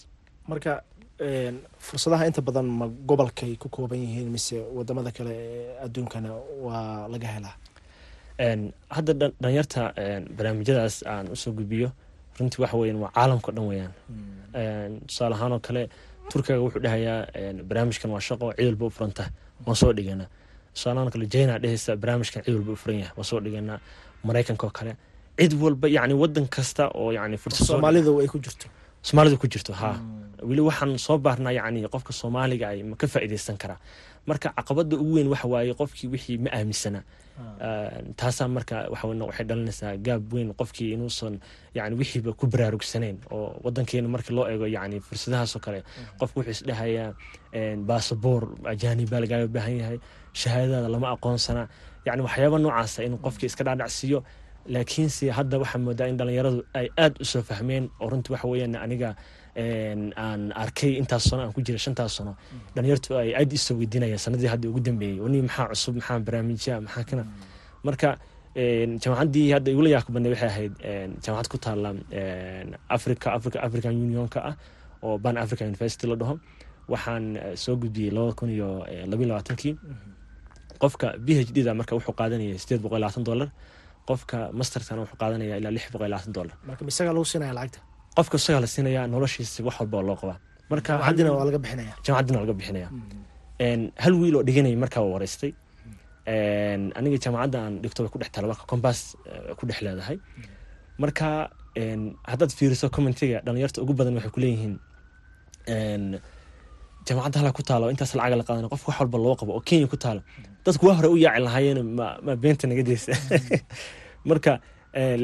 Marka 0.50 0.72
fursadaha 1.18 2.26
inta 2.26 2.42
badan 2.42 2.66
ma 2.66 2.86
gobolkay 2.88 3.56
ku 3.56 3.68
kooban 3.68 3.98
yihiin 3.98 4.30
mise 4.30 4.56
waddamada 4.76 5.10
kale 5.12 5.30
ee 5.30 5.78
adduunkana 5.84 6.30
waa 6.62 7.08
laga 7.08 7.28
helaa? 7.28 7.56
Hadda 8.90 9.12
dhalinyarta 9.40 9.94
barnaamijyadaas 10.36 11.02
aan 11.06 11.28
u 11.32 11.36
soo 11.36 11.52
gudbiyo 11.52 11.90
runtii 12.38 12.60
waxa 12.62 12.76
weyan 12.76 12.96
waa 12.96 13.10
caalamka 13.14 13.48
o 13.50 13.54
dhan 13.54 13.66
weyaan 13.68 13.92
tusaale 15.06 15.34
ahaan 15.34 15.52
oo 15.52 15.58
kale 15.60 15.88
turkiga 16.30 16.58
wuxuu 16.60 16.82
dhahayaa 16.82 17.26
barnaamijkan 17.68 18.10
waa 18.10 18.20
shaqo 18.20 18.52
cid 18.56 18.66
walba 18.66 18.86
u 18.86 18.90
furanta 18.90 19.30
waan 19.66 19.76
soo 19.76 19.92
dhigana 19.92 20.26
tusaale 20.74 20.98
ahaan 20.98 21.10
kale 21.14 21.26
jina 21.26 21.58
dhehaysa 21.58 21.96
barnaamijkan 21.96 22.42
cid 22.44 22.54
walba 22.54 22.72
u 22.72 22.76
furan 22.76 22.98
yahay 22.98 23.14
waan 23.16 23.24
soo 23.30 23.40
dhigana 23.40 23.78
maraykanka 24.24 24.66
oo 24.66 24.70
kale 24.70 24.96
cid 25.38 25.52
walba 25.62 25.88
yani 25.88 26.14
wadan 26.14 26.46
kasta 26.48 26.88
oo 26.94 27.12
yani 27.12 27.36
fursad 27.38 27.66
soomaalidu 27.66 28.20
ay 28.20 28.26
ku 28.26 28.38
jirto 28.38 28.66
soomaalida 29.06 29.36
ku 29.42 29.46
jirto 29.52 29.72
ha. 29.80 29.90
Weli 30.48 30.60
waxaan 30.68 30.98
soo 31.06 31.18
baarnaa 31.24 31.52
yani 31.58 31.78
qofka 31.94 32.12
soomaaliga 32.20 32.66
ay 32.72 32.82
ma 32.90 32.96
ka 33.00 33.06
faa'iideysan 33.12 33.56
karaa 33.62 33.78
marka 34.28 34.48
caqabada 34.56 34.96
ugu 35.02 35.12
weyn 35.16 35.28
waxa 35.32 35.46
waaye 35.52 35.72
qofkii 35.80 36.08
wixii 36.14 36.38
ma 36.44 36.50
aaminsana. 36.58 37.00
Taasaa 38.20 38.48
marka 38.56 38.76
waxay 38.92 39.44
dhalinaysaa 39.48 39.96
gaab 40.06 40.32
weyn 40.34 40.50
qofkii 40.60 40.92
inuusan 40.96 41.34
yani 41.74 41.94
wixiiba 42.00 42.32
ku 42.32 42.46
baraarugsaneyn 42.52 43.16
oo 43.34 43.56
wadankeena 43.64 44.08
markii 44.14 44.34
loo 44.36 44.46
eego 44.52 44.66
yani 44.76 45.00
fursadahaasoo 45.06 45.60
kale 45.64 45.80
qofku 46.20 46.36
wuxuu 46.40 46.54
isdhahayaa 46.56 47.10
basaboor 47.88 48.42
ajaanib 48.72 49.08
baa 49.12 49.20
lagaaga 49.24 49.48
baahan 49.56 49.76
yahay 49.80 49.98
shahaadadaada 50.32 50.88
lama 50.94 51.08
aqoonsana. 51.16 51.68
Yani 52.06 52.20
waxyaaba 52.26 52.58
noocaasa 52.58 52.98
inuu 53.06 53.18
qofkii 53.26 53.46
iska 53.50 53.64
dhaadhacsiiyo 53.64 54.18
laakiinse 54.66 55.30
hadda 55.30 55.58
waxaa 55.62 55.78
moodaa 55.86 56.08
in 56.08 56.16
dhalinyaradu 56.16 56.60
ay 56.74 56.88
aada 56.96 57.16
u 57.20 57.24
soo 57.24 57.42
fahmeen 57.42 57.84
oo 58.00 58.08
runtii 58.10 58.32
waxa 58.34 58.48
weyaan 58.48 58.76
aniga 58.76 59.14
aan 60.24 60.52
arkay 60.62 60.92
intaas 61.00 61.24
sano 61.28 61.42
aan 61.42 61.52
ku 61.52 61.60
jira 61.66 61.78
shantaas 61.78 62.16
sano 62.16 62.32
dhalinyartu 62.74 63.16
ay 63.18 63.34
aad 63.40 63.52
isoo 63.52 63.76
weydiinayaan 63.80 64.18
sanadii 64.26 64.50
hadda 64.54 64.68
ugu 64.68 64.80
dambeeyey 64.80 65.20
wani 65.24 65.42
maxaa 65.48 65.68
cusub 65.72 65.94
maxaa 65.98 66.18
barnaamijya 66.26 66.80
maxaa 66.80 67.04
kana? 67.10 67.24
Marka 67.86 68.08
jaamacaddii 69.02 69.50
hadda 69.56 69.68
igula 69.74 69.88
yaaka 69.94 70.12
badnay 70.14 70.30
waxay 70.34 70.48
ahayd 70.54 70.72
jaamacad 71.24 71.48
ku 71.52 71.58
taala 71.58 71.88
africa 72.96 73.26
africa 73.38 73.56
african 73.66 73.94
unionka 74.06 74.38
ah 74.50 74.54
oo 75.02 75.18
ban 75.18 75.36
african 75.36 75.66
university 75.72 76.06
la 76.06 76.16
dhaho. 76.16 76.38
Waxaan 76.88 77.24
soo 77.62 77.76
gudbiyey 77.76 78.10
labada 78.16 78.34
kun 78.38 78.50
iyo 78.50 78.68
labayo 79.10 79.28
labaatankii. 79.28 79.74
Qofka 80.82 81.06
b 81.24 81.26
h 81.38 81.52
d 81.54 81.62
da 81.64 81.72
marka 81.74 81.94
wuxuu 81.96 82.12
qaadanaya 82.18 82.58
sideed 82.58 82.80
boqol 82.84 83.00
labaatan 83.00 83.24
dollar 83.24 83.48
qofka 84.08 84.36
masterkana 84.58 85.00
wuxuu 85.02 85.18
qaadanaya 85.22 85.54
ilaa 85.60 85.72
lix 85.76 85.84
boqol 85.92 86.08
labaatan 86.12 86.32
dollar. 86.38 86.56
Marka 86.68 86.82
misaga 86.88 87.10
lagu 87.16 87.26
siinaya 87.32 87.52
lacagta. 87.58 87.78
Qofka 88.16 88.36
isagaa 88.40 88.60
la 88.64 88.68
siinaya 88.74 89.00
noloshiisa 89.14 89.58
wax 89.66 89.76
walba 89.80 89.96
loo 90.08 90.16
qabaa 90.22 90.38
marka 90.72 90.90
jaamacaddina 90.92 91.30
waa 91.36 91.44
laga 91.48 91.58
bixinaya 91.64 91.92
jaamacaddina 92.04 92.36
waa 92.38 92.44
laga 92.46 92.54
bixinaya 92.60 92.88
hal 94.04 94.14
wiil 94.20 94.34
oo 94.38 94.42
dhiganaya 94.48 94.76
markaa 94.84 95.02
waa 95.04 95.12
wareystay. 95.16 95.52
Aniga 96.98 97.16
jaamacadda 97.24 97.58
aan 97.64 97.74
dhigto 97.82 97.98
bay 98.04 98.10
ku 98.14 98.18
dhex 98.20 98.30
taala 98.34 98.46
marka 98.52 98.64
combass 98.72 99.00
ku 99.58 99.62
dhex 99.68 99.78
leedahay. 99.86 100.16
Marka 101.02 101.28
haddaad 102.30 102.50
fiiriso 102.58 102.86
commentiga 102.96 103.38
dhalinyarta 103.46 103.78
ugu 103.84 103.92
badan 103.98 104.14
waxay 104.18 104.32
kuleeyihiin 104.36 104.74
jaamacadda 107.06 107.38
hala 107.40 107.52
ku 107.52 107.62
taalo 107.62 107.90
intaas 107.92 108.14
lacaga 108.18 108.36
la 108.36 108.44
qaadana 108.48 108.68
qofka 108.72 108.88
wax 108.88 109.00
walba 109.00 109.18
loo 109.18 109.36
qabo 109.36 109.52
oo 109.56 109.60
kenya 109.60 109.86
ku 109.86 109.96
taalo. 109.96 110.20
Dadku 110.64 110.86
waa 110.88 110.96
hore 110.98 111.08
u 111.14 111.16
yaaci 111.16 111.40
lahaayeen 111.46 111.80
ma 111.96 112.36
beenta 112.36 112.66
naga 112.66 112.82
deysa 112.82 113.12
marka 114.30 114.60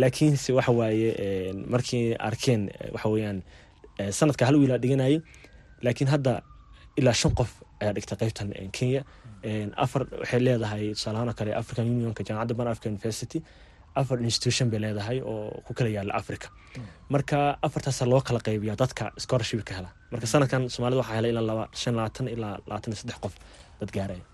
laakiinse 0.02 0.52
waxa 0.52 0.72
waaye 0.72 1.08
markii 1.72 2.16
arkeen 2.28 2.68
waxa 2.94 3.08
weeyaan 3.08 3.42
sanadka 4.18 4.46
hal 4.46 4.56
wiilaa 4.60 4.78
dhiganayay 4.82 5.20
laakiin 5.82 6.08
hadda 6.14 6.42
ilaa 6.96 7.16
shan 7.22 7.32
qof 7.38 7.50
ayaa 7.80 7.94
dhigtay 7.96 8.18
qeybtan 8.22 8.52
kenya. 8.76 9.02
Afar 9.76 10.04
waxay 10.20 10.40
leedahay 10.40 10.92
tusaalahaan 10.92 11.32
oo 11.32 11.38
kale 11.40 11.54
african 11.62 11.86
unionka 11.88 12.22
jaamacadda 12.24 12.54
ban 12.54 12.68
african 12.68 12.92
university 12.92 13.40
afar 14.00 14.18
institution 14.28 14.66
bay 14.72 14.80
leedahay 14.84 15.18
oo 15.32 15.62
ku 15.66 15.72
kala 15.78 15.90
yaalla 15.96 16.14
africa 16.20 16.48
marka 17.14 17.38
afartaasa 17.66 18.04
loo 18.12 18.20
kala 18.28 18.40
qaybiya 18.46 18.74
dadka 18.82 19.04
scholarship 19.24 19.62
ka 19.68 19.72
hela. 19.78 19.90
Marka 20.12 20.26
sanadkan 20.32 20.62
soomaalida 20.74 21.00
waxaa 21.02 21.16
helay 21.18 21.30
ilaa 21.34 21.46
laba 21.50 21.64
shan 21.80 21.94
labaatan 21.98 22.26
ilaa 22.34 22.54
labaatan 22.68 22.90
iyo 22.92 22.98
saddex 23.02 23.18
qof 23.24 23.34
dad 23.80 23.90
gaaraya. 23.96 24.24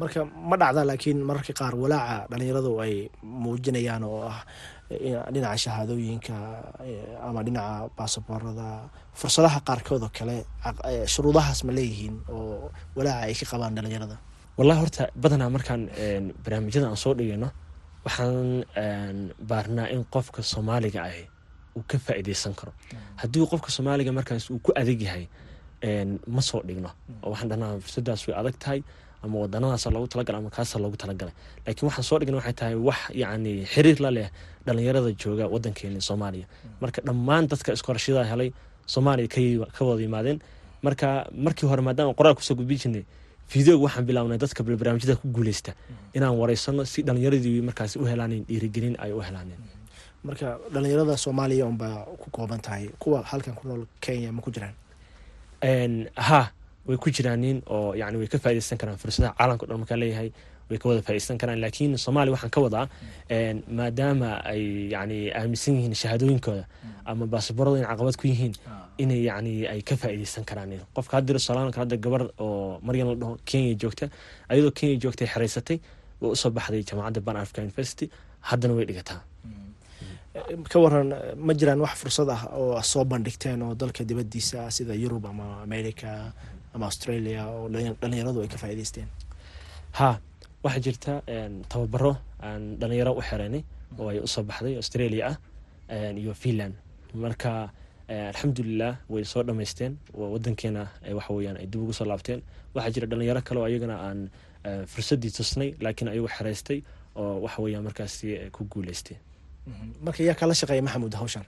Marka 0.00 0.20
ma 0.50 0.56
dhacda 0.60 0.82
laakiin 0.90 1.18
mararka 1.28 1.52
qaar 1.60 1.74
walaaca 1.82 2.16
dhalinyaradu 2.30 2.70
ay 2.84 2.94
muujinayaan 3.44 4.04
oo 4.10 4.20
ah 4.32 4.40
dhinaca 5.34 5.56
shahaadooyinka 5.64 6.34
ama 7.28 7.40
dhinaca 7.46 7.88
baasaboorada 7.98 8.66
fursadaha 9.20 9.58
qaarkood 9.68 10.02
oo 10.06 10.10
kale 10.18 10.36
shuruudahaas 11.14 11.60
ma 11.68 11.72
leeyihiin 11.78 12.16
oo 12.28 12.70
walaaca 12.96 13.24
ay 13.28 13.34
ka 13.40 13.46
qabaan 13.52 13.74
dhalinyarada? 13.78 14.16
Wallahi 14.58 14.78
horta 14.82 15.02
badanaa 15.22 15.50
markaan 15.56 15.82
barnaamijyada 16.44 16.86
aan 16.90 16.96
soo 17.04 17.14
dhigayno 17.18 17.48
waxaan 18.04 19.34
baarnaa 19.50 19.88
in 19.94 20.04
qofka 20.14 20.42
soomaaliga 20.42 21.00
ahi 21.08 21.24
uu 21.76 21.82
ka 21.90 21.98
faa'iideysan 21.98 22.54
karo. 22.58 22.72
Haddii 23.20 23.46
qofka 23.52 23.70
soomaaliga 23.76 24.12
markaas 24.12 24.50
uu 24.50 24.58
ku 24.58 24.72
adag 24.80 25.00
yahay 25.02 25.24
ma 26.34 26.40
soo 26.42 26.60
dhigno. 26.68 26.90
Oo 27.22 27.30
waxaan 27.32 27.48
dhahnaa 27.50 27.78
fursadaas 27.84 28.26
way 28.28 28.36
adag 28.40 28.56
tahay 28.62 28.80
ama 29.22 29.38
wadanadaasa 29.42 29.90
loogu 29.94 30.08
talagalay 30.12 30.40
ama 30.40 30.50
kaasa 30.50 30.78
loogu 30.82 30.96
talagalay. 30.96 31.34
Laakiin 31.66 31.86
waxaan 31.88 32.04
soo 32.08 32.18
dhigna 32.20 32.36
waxay 32.40 32.52
tahay 32.60 32.74
wax 32.88 32.98
yacni 33.22 33.52
xiriir 33.72 33.98
la 34.04 34.10
leh 34.16 34.28
dhalinyarada 34.66 35.10
jooga 35.22 35.44
wadankeeni 35.54 36.00
soomaaliya. 36.08 36.46
Marka 36.82 37.00
dhammaan 37.06 37.44
dadka 37.50 37.72
iskoorashada 37.76 38.24
helay 38.30 38.50
soomaaliya 38.86 39.28
ka 39.76 39.82
wada 39.84 40.02
yimaadeen. 40.02 40.38
Marka 40.82 41.08
markii 41.44 41.66
hore 41.70 41.82
maadaama 41.82 42.14
qoraal 42.18 42.34
ku 42.38 42.42
soo 42.42 42.54
gudbi 42.54 42.76
jirnay 42.82 43.04
videoga 43.54 43.82
waxaan 43.86 44.04
bilaabnay 44.08 44.38
dadka 44.38 44.62
barnaamijyada 44.62 45.16
ku 45.20 45.28
guuleysta 45.36 45.72
inaan 46.16 46.36
wareysano 46.40 46.84
si 46.84 47.02
dhalinyaradii 47.02 47.60
markaas 47.68 47.96
u 47.96 48.04
helaaneen 48.10 48.44
dhiirigelin 48.48 48.94
ay 49.04 49.12
u 49.12 49.20
helaaneen 49.28 49.60
marka 50.24 50.58
dhalinyarada 50.74 51.16
soomaaliya 51.16 51.66
unbaa 51.66 52.04
ku 52.22 52.30
kooban 52.30 52.60
tahay 52.60 52.88
kuwa 52.98 53.22
halkan 53.30 53.54
ku 53.54 53.68
nool 53.68 53.82
kenya 54.00 54.32
ma 54.32 54.42
ku 54.42 54.50
jiraan? 54.50 54.74
Ha 56.16 56.50
way 56.86 56.96
ku 56.96 57.10
jiraanin 57.10 57.62
oo 57.66 57.94
yani 57.94 58.16
way 58.18 58.26
ka 58.26 58.38
faaideysan 58.38 58.78
karaan 58.78 58.98
fursadaha 58.98 59.34
caalamka 59.38 59.64
o 59.64 59.68
dhan 59.68 59.78
markaa 59.82 59.96
leeyahay 60.02 60.30
way 60.70 60.78
ka 60.82 60.86
wada 60.88 61.02
faa'iideysan 61.06 61.38
karaan 61.42 61.60
laakiin 61.64 61.92
soomaaliya 62.04 62.32
waxaan 62.36 62.50
ka 62.56 62.60
wadaa 62.66 62.86
maadaama 63.78 64.30
ay 64.52 64.62
yani 64.94 65.18
aaminsan 65.40 65.74
yihiin 65.78 65.94
shahaadooyinkooda 66.02 66.64
ama 67.10 67.26
baasaboorada 67.26 67.78
in 67.80 67.86
caqabad 67.90 68.16
ku 68.20 68.26
yihiin 68.32 68.54
inay 69.02 69.20
yani 69.30 69.52
ay 69.72 69.80
ka 69.82 69.94
faa'iideysan 69.96 70.44
karaan. 70.44 70.72
Qofka 70.94 71.16
haddii 71.18 71.38
solaan 71.38 71.70
kale 71.72 71.82
hadda 71.84 71.96
gabar 72.04 72.22
oo 72.38 72.78
maryan 72.86 73.08
la 73.10 73.14
dhaho 73.14 73.34
kenya 73.48 73.74
joogta 73.82 74.06
ayadoo 74.48 74.70
kenya 74.78 74.96
joogtay 75.02 75.26
xereysatay 75.32 75.78
way 76.20 76.30
u 76.32 76.36
soo 76.36 76.50
baxday 76.50 76.82
jaamacadda 76.88 77.20
ban 77.26 77.36
africa 77.42 77.58
university 77.66 78.06
haddana 78.48 78.74
way 78.78 78.84
dhigataa. 78.90 79.20
Ka 80.70 80.78
waran 80.84 81.08
ma 81.46 81.52
jiraan 81.58 81.80
wax 81.84 81.94
fursad 82.02 82.28
ah 82.30 82.42
oo 82.58 82.82
soo 82.82 83.04
bandhigteen 83.04 83.62
oo 83.62 83.74
dalka 83.74 84.04
dibadiisa 84.04 84.70
sida 84.70 84.94
yurub 84.94 85.24
ama 85.26 85.62
america 85.66 86.32
ama 86.74 86.84
australia 86.90 87.46
oo 87.48 87.68
dhalinyaradu 88.00 88.40
ay 88.44 88.48
ka 88.52 88.58
faa'iideysteen 88.62 89.08
ha 89.98 90.08
waxaa 90.64 90.82
jirta 90.86 91.12
tababaro 91.72 92.12
aan 92.48 92.62
dhalinyaro 92.80 93.12
u 93.20 93.22
xereynay 93.28 93.62
oo 93.98 94.08
ay 94.12 94.18
u 94.26 94.28
soo 94.34 94.42
baxday 94.50 94.74
australia 94.80 95.22
ah 95.30 95.36
iyo 96.22 96.32
finland. 96.42 96.74
Marka 97.24 97.50
alxamdulilah 98.32 98.92
way 99.12 99.24
soo 99.32 99.42
dhamaysteen 99.48 99.92
wadankeena 100.14 100.82
waxa 101.18 101.32
weyaan 101.36 101.56
ay 101.60 101.66
dib 101.72 101.80
ugu 101.82 101.92
soo 101.98 102.04
laabteen. 102.10 102.40
Waxaa 102.74 102.90
jira 102.94 103.06
dhalinyaro 103.10 103.40
kale 103.48 103.58
oo 103.60 103.66
ayagana 103.70 103.96
aan 104.06 104.20
fursadii 104.92 105.30
tusnay 105.36 105.70
laakiin 105.84 106.08
ayagu 106.12 106.28
xereystay 106.36 106.78
oo 107.20 107.34
waxa 107.44 107.58
weyaan 107.64 107.84
markaasi 107.88 108.26
ku 108.54 108.60
guuleystay. 108.72 109.16
Marka 110.04 110.22
yaa 110.28 110.34
kala 110.40 110.54
shaqeeya 110.60 110.82
maxamuud 110.86 111.14
hawshan? 111.20 111.44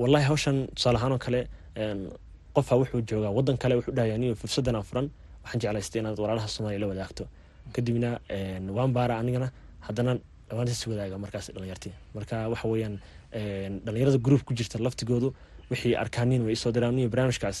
Wallahi 0.00 0.24
hawshan 0.30 0.56
tusaale 0.76 0.96
ahaan 0.98 1.12
oo 1.16 1.18
kale 1.26 1.40
qofaa 2.56 2.76
wuxuu 2.82 3.00
joogaa 3.10 3.30
wadan 3.38 3.56
kale 3.62 3.74
wuxuu 3.78 3.94
dhahaya 3.96 4.18
niyo 4.18 4.34
fursadan 4.42 4.74
aan 4.76 4.84
furan 4.90 5.06
waxaan 5.44 5.60
jeclaystay 5.62 6.00
inaad 6.02 6.18
walaalaha 6.22 6.48
soomaaliya 6.54 6.80
la 6.84 6.86
wadaagto 6.92 7.24
kadibna 7.74 8.18
waan 8.76 8.92
baara 8.92 9.14
anigana. 9.22 9.48
Haddana 9.86 10.18
waan 10.56 10.68
is 10.68 10.82
wadaaga 10.86 11.18
markaas 11.18 11.46
dhalinyartii. 11.54 11.92
Marka 12.14 12.48
waxa 12.52 12.68
weeyaan 12.68 12.94
dhalinyarada 13.84 14.18
group 14.18 14.42
ku 14.44 14.54
jirta 14.54 14.78
laftigoodu 14.78 15.34
wixii 15.70 15.94
arkaaniin 15.96 16.42
way 16.46 16.52
isoo 16.58 16.72
diraan. 16.72 16.96
Barnaamijkaas 17.12 17.58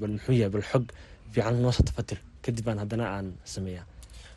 bal 0.00 0.10
muxuu 0.16 0.32
yahay 0.40 0.50
bal 0.54 0.62
xog 0.70 0.84
fiican 1.32 1.56
noo 1.62 1.72
satafatir 1.72 2.18
kadib 2.44 2.64
baan 2.64 2.78
haddana 2.78 3.04
aan 3.16 3.28
sameeyaa. 3.44 3.84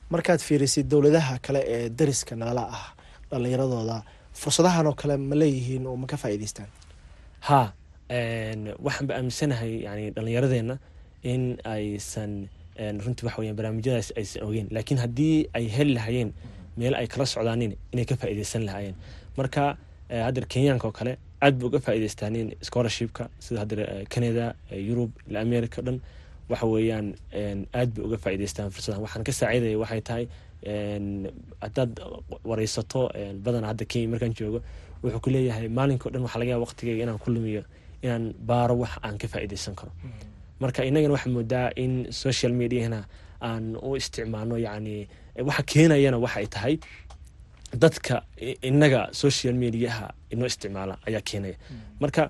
Markaad 0.09 0.39
fiirisid 0.47 0.87
dowladaha 0.91 1.39
kale 1.45 1.61
ee 1.75 1.89
dariska 1.89 2.35
nala 2.35 2.63
ah 2.77 2.85
dhalinyaradooda 3.31 3.97
fursadahan 4.41 4.87
oo 4.87 4.93
kale 5.01 5.17
ma 5.17 5.35
leeyihiin 5.35 5.83
oo 5.87 5.95
ma 6.01 6.07
ka 6.07 6.17
faa'iideystaan 6.17 6.69
ha 7.47 7.59
waxaan 8.85 9.07
ba 9.07 9.13
aaminsanahay 9.17 9.73
yani 9.85 10.05
dhalinyaradeenna 10.15 10.75
in 11.23 11.43
aysan 11.75 12.49
runtii 13.05 13.25
waxa 13.27 13.39
weyan 13.41 13.55
barnaamijyadaas 13.59 14.09
aysan 14.19 14.43
ogeyn 14.47 14.67
laakiin 14.75 14.99
haddii 15.03 15.47
ay 15.53 15.65
heli 15.77 15.93
lahayeen 15.93 16.31
meel 16.77 16.95
ay 16.95 17.07
kala 17.07 17.25
socdaanin 17.25 17.75
inay 17.93 18.05
ka 18.05 18.15
faa'iideysan 18.15 18.65
lahaayeen. 18.65 18.95
Marka 19.37 19.77
haddeer 20.25 20.45
kenyaanka 20.53 20.87
oo 20.87 20.91
kale 20.99 21.17
aad 21.41 21.55
ba 21.59 21.65
uga 21.67 21.79
faa'iideystaaneen 21.85 22.47
scholarshipka 22.67 23.29
sida 23.39 23.59
haddeer 23.63 24.05
canada 24.13 24.55
yurub 24.71 25.11
ila 25.29 25.39
america 25.41 25.79
o 25.81 25.83
dhan. 25.87 25.99
Waxa 26.49 26.65
weeyaan 26.73 27.07
aad 27.79 27.89
bay 27.95 28.03
uga 28.07 28.17
faa'iideystaan 28.23 28.71
fursadahan. 28.75 29.03
Waxaan 29.05 29.23
ka 29.27 29.31
saaciidaya 29.31 29.77
waxay 29.83 30.01
tahay 30.01 30.25
haddaad 31.63 31.91
wareysato 32.49 33.01
badan 33.45 33.63
hadda 33.69 33.85
kenya 33.91 34.07
markaan 34.13 34.33
joogo 34.39 34.59
wuxuu 35.03 35.19
ku 35.23 35.29
leeyahay 35.29 35.67
maalinka 35.77 36.07
o 36.09 36.11
dhan 36.13 36.23
waxaa 36.25 36.39
laga 36.41 36.51
yaaba 36.51 36.65
waqtigeyga 36.65 37.03
inaan 37.03 37.19
ku 37.23 37.29
lumiyo 37.35 37.63
inaan 38.03 38.33
baaro 38.49 38.75
wax 38.83 38.91
aan 39.03 39.17
ka 39.21 39.27
faa'iideysan 39.27 39.75
karo 39.79 39.91
marka 40.61 40.81
inagana 40.89 41.13
waxaa 41.15 41.31
moodaa 41.37 41.67
in 41.83 41.91
social 42.23 42.53
mediahna 42.61 42.99
aan 43.49 43.65
u 43.87 43.95
isticmaalno 43.99 44.55
yacni 44.67 44.95
waxa 45.49 45.63
keenayana 45.71 46.17
waxay 46.25 46.47
tahay 46.55 46.75
dadka 47.83 48.15
inaga 48.69 49.01
social 49.13 49.53
mediaha 49.63 50.07
inoo 50.33 50.47
isticmaala 50.51 50.93
ayaa 51.07 51.21
keenaya. 51.29 51.55
Marka 52.01 52.23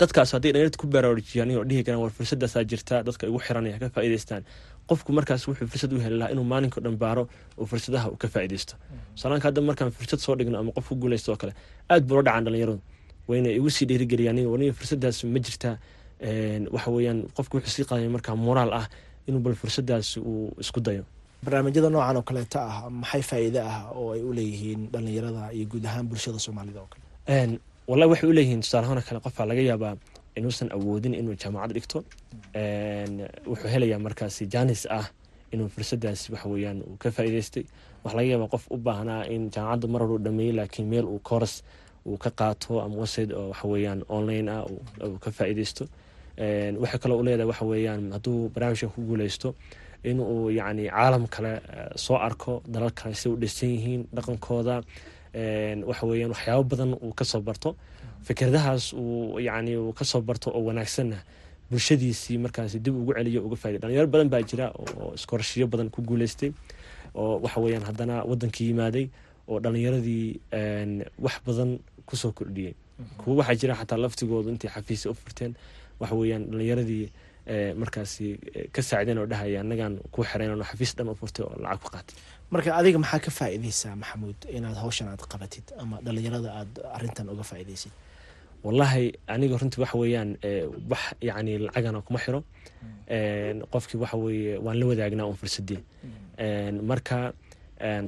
dadkaas 0.00 0.32
hadday 0.34 0.52
dhalinyarta 0.52 0.78
ku 0.82 0.86
baraarujiyaan 0.86 1.50
inuu 1.52 1.64
dhihi 1.70 1.82
karaan 1.86 2.00
war 2.04 2.10
fursadaasaa 2.18 2.64
jirta 2.70 3.02
dadka 3.06 3.24
igu 3.30 3.38
xiranaya 3.46 3.78
ka 3.82 3.88
faa'iideystaan 3.94 4.42
qofku 4.90 5.10
markaas 5.18 5.42
wuxuu 5.48 5.66
fursad 5.72 5.92
u 5.92 6.00
heli 6.04 6.16
lahaa 6.20 6.32
inuu 6.34 6.44
maalinka 6.52 6.76
o 6.80 6.82
dhan 6.84 6.96
baaro 7.02 7.24
oo 7.58 7.66
fursadaha 7.70 8.06
uu 8.12 8.16
ka 8.22 8.28
faa'iideysto 8.34 8.74
salaanka 9.20 9.48
hadda 9.48 9.60
markaan 9.68 9.90
fursad 9.98 10.20
soo 10.24 10.34
dhigno 10.38 10.58
ama 10.58 10.72
qof 10.76 10.88
ku 10.88 10.94
guuleysto 11.02 11.32
oo 11.32 11.36
kale 11.42 11.52
aad 11.92 12.02
buu 12.08 12.16
la 12.16 12.22
dhacaan 12.22 12.44
dhalinyaradu. 12.46 12.80
Wayna 13.28 13.48
igu 13.58 13.70
sii 13.70 13.86
dhiirigeliyaan 13.90 14.38
waniga 14.52 14.72
fursadaas 14.78 15.24
ma 15.24 15.38
jirtaa 15.46 15.74
waxa 16.74 16.90
weeyaan 16.96 17.20
qofku 17.36 17.56
wuxuu 17.56 17.74
sii 17.76 17.84
qaadaya 17.90 18.10
markaa 18.16 18.36
moraal 18.46 18.72
ah 18.80 18.86
inuu 19.28 19.40
bal 19.44 19.54
fursadaas 19.54 20.16
uu 20.16 20.52
isku 20.62 20.80
dayo. 20.80 21.04
Barnaamijyada 21.44 21.90
noocan 21.90 22.16
oo 22.16 22.22
kaleeta 22.28 22.58
ah 22.70 22.90
maxay 22.90 23.22
faa'iide 23.30 23.60
ah 23.60 23.90
oo 23.98 24.12
ay 24.14 24.22
u 24.22 24.32
leeyihiin 24.38 24.80
dhalinyarada 24.92 25.42
iyo 25.56 25.66
guud 25.70 25.84
ahaan 25.86 26.06
bulshada 26.10 26.38
soomaalida 26.38 26.80
oo 26.80 26.88
kale? 26.92 27.58
Wallahi 27.90 28.10
waxay 28.12 28.28
u 28.30 28.32
leeyihiin 28.38 28.60
tusaalahaan 28.64 29.02
kale 29.08 29.20
qofaa 29.26 29.46
laga 29.50 29.62
yaabaa 29.70 29.94
inuusan 30.38 30.68
awoodin 30.76 31.14
inuu 31.20 31.34
jaamacad 31.42 31.72
dhigto. 31.76 31.98
Wuxuu 33.50 33.68
helayaa 33.74 33.98
markaasi 34.06 34.46
janis 34.54 34.86
ah 34.98 35.06
inuu 35.52 35.68
fursadaas 35.74 36.30
waxa 36.32 36.48
weeyaan 36.52 36.78
uu 36.88 36.96
ka 37.02 37.10
faa'iideystay 37.16 37.64
waxaa 38.04 38.16
laga 38.18 38.28
yaabaa 38.32 38.50
qof 38.54 38.64
u 38.70 38.76
baahnaa 38.86 39.22
in 39.34 39.42
jaamacadda 39.54 39.86
mar 39.92 40.00
hore 40.02 40.14
u 40.14 40.24
dhameeyey 40.26 40.54
laakiin 40.58 40.86
meel 40.92 41.04
uu 41.12 41.18
kooras 41.28 41.54
uu 42.06 42.16
ka 42.24 42.30
qaato 42.40 42.80
ama 42.84 42.94
website 43.02 43.32
oo 43.38 43.48
waxa 43.50 43.66
weeyaan 43.72 44.00
online 44.08 44.48
ah 44.54 44.62
uu 45.06 45.18
ka 45.24 45.30
faa'iideysto 45.38 45.84
waxay 46.82 46.98
kaloo 47.02 47.18
u 47.20 47.24
leedahay 47.24 47.46
waxa 47.52 47.64
weeyaan 47.64 48.12
hadduu 48.12 48.48
barnaamijkan 48.54 48.90
ku 48.94 49.00
guuleysto 49.08 49.54
in 50.04 50.20
uu 50.20 50.50
yacni 50.50 50.88
caalam 50.90 51.26
kale 51.28 51.60
soo 51.96 52.16
arko 52.16 52.62
dalal 52.66 52.90
kale 52.90 53.14
si 53.14 53.28
u 53.28 53.36
dhisan 53.36 53.68
yihiin 53.68 54.02
dhaqankooda 54.14 54.82
waxa 55.90 56.06
weeyaan 56.06 56.30
waxyaabo 56.34 56.62
badan 56.64 56.90
uu 57.02 57.12
ka 57.14 57.24
soo 57.24 57.40
barto. 57.40 57.76
Fikradahaas 58.26 58.92
uu 58.92 59.38
yacni 59.40 59.76
uu 59.76 59.92
ka 59.92 60.04
soo 60.04 60.20
barto 60.20 60.50
oo 60.50 60.62
wanaagsanna 60.64 61.16
bulshadiisii 61.70 62.38
markaasi 62.38 62.78
dib 62.80 62.94
ugu 62.96 63.12
celiyo 63.14 63.40
uga 63.46 63.56
faa'iday 63.56 63.80
dhalinyaro 63.82 64.06
badan 64.06 64.28
baa 64.28 64.42
jira 64.42 64.66
oo 64.78 65.12
iskoorashiyo 65.14 65.66
badan 65.66 65.90
ku 65.90 66.02
guuleystay 66.02 66.52
oo 67.14 67.40
waxa 67.44 67.60
weeyaan 67.60 67.82
haddana 67.88 68.22
waddankii 68.30 68.66
yimaaday 68.70 69.06
oo 69.48 69.60
dhalinyaradii 69.60 70.40
wax 71.24 71.34
badan 71.46 71.78
ku 72.06 72.16
soo 72.16 72.32
kordhiyey 72.32 72.74
kuwo 73.18 73.36
waxaa 73.40 73.54
jira 73.54 73.74
xataa 73.74 73.98
laftigoodu 74.04 74.48
intay 74.50 74.70
xafiisya 74.70 75.10
u 75.10 75.14
furteen 75.14 75.54
waxa 76.00 76.14
weeyaan 76.20 76.44
dhalinyaradii 76.50 77.04
markaasi 77.82 78.26
ka 78.74 78.80
saacideen 78.82 79.18
oo 79.18 79.26
dhahaya 79.32 79.60
annagaan 79.64 79.94
ku 80.14 80.22
xereyn 80.30 80.62
xafiis 80.70 80.92
dhan 80.96 81.08
u 81.08 81.14
furtay 81.20 81.44
oo 81.46 81.54
lacag 81.64 81.80
ku 81.82 81.88
qaatay. 81.94 82.16
Marka 82.54 82.70
adiga 82.80 82.98
maxaa 83.04 83.20
ka 83.26 83.30
faa'iideysaa 83.38 83.94
maxamuud 84.02 84.38
inaad 84.56 84.76
hawshan 84.82 85.08
aad 85.12 85.22
qabatid 85.32 85.66
ama 85.82 85.96
dhalinyarada 86.06 86.48
aad 86.60 86.72
arintan 86.96 87.26
uga 87.32 87.42
faa'iideysid? 87.50 87.92
Wallahi 88.64 89.04
aniga 89.34 89.56
runtii 89.60 89.80
waxa 89.84 89.96
weeyaan 90.02 90.30
wax 90.90 91.02
yacni 91.28 91.52
lacagana 91.66 91.98
kuma 92.06 92.18
xiro. 92.24 92.40
Qofkii 93.72 93.98
waxa 94.02 94.16
weeye 94.24 94.58
waan 94.64 94.76
la 94.80 94.86
wadaagnaa 94.90 95.26
un 95.26 95.36
fursadii. 95.42 95.80
Marka 96.90 97.32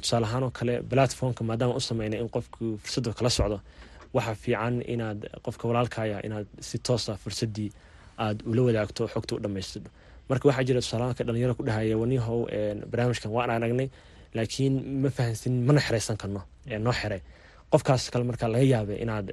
tusaale 0.01 0.27
ahaan 0.27 0.43
oo 0.47 0.51
kale 0.51 0.75
platformka 0.91 1.43
maadaama 1.45 1.75
u 1.75 1.81
sameynay 1.81 2.21
in 2.21 2.29
qofku 2.29 2.79
fursadda 2.83 3.13
kala 3.19 3.31
socdo 3.31 3.59
waxaa 4.17 4.35
fiican 4.45 4.75
inaad 4.95 5.21
qofka 5.45 5.65
walaalkaya 5.71 6.17
inaad 6.27 6.47
si 6.69 6.77
toosa 6.87 7.13
fursadii 7.23 7.71
aad 8.25 8.39
ula 8.51 8.63
wadaagto 8.69 9.03
xogta 9.15 9.33
u 9.37 9.39
dhamaystirdo 9.45 9.91
marka 10.31 10.45
waxaa 10.49 10.65
jira 10.69 10.81
tusaalaanka 10.85 11.23
dhalinyaro 11.29 11.55
ku 11.59 11.63
dhahaya 11.69 11.97
wanihow 12.03 12.39
barnaamijkan 12.91 13.31
waan 13.37 13.51
aragnay 13.57 13.89
laakiin 14.37 14.75
ma 15.03 15.11
fahansin 15.17 15.55
mana 15.69 15.81
xereysan 15.87 16.17
karno 16.23 16.41
noo 16.87 16.95
xere 17.01 17.19
qofkaas 17.73 18.03
kale 18.13 18.25
markaa 18.31 18.49
laga 18.55 18.67
yaabay 18.75 18.97
inaad 19.05 19.27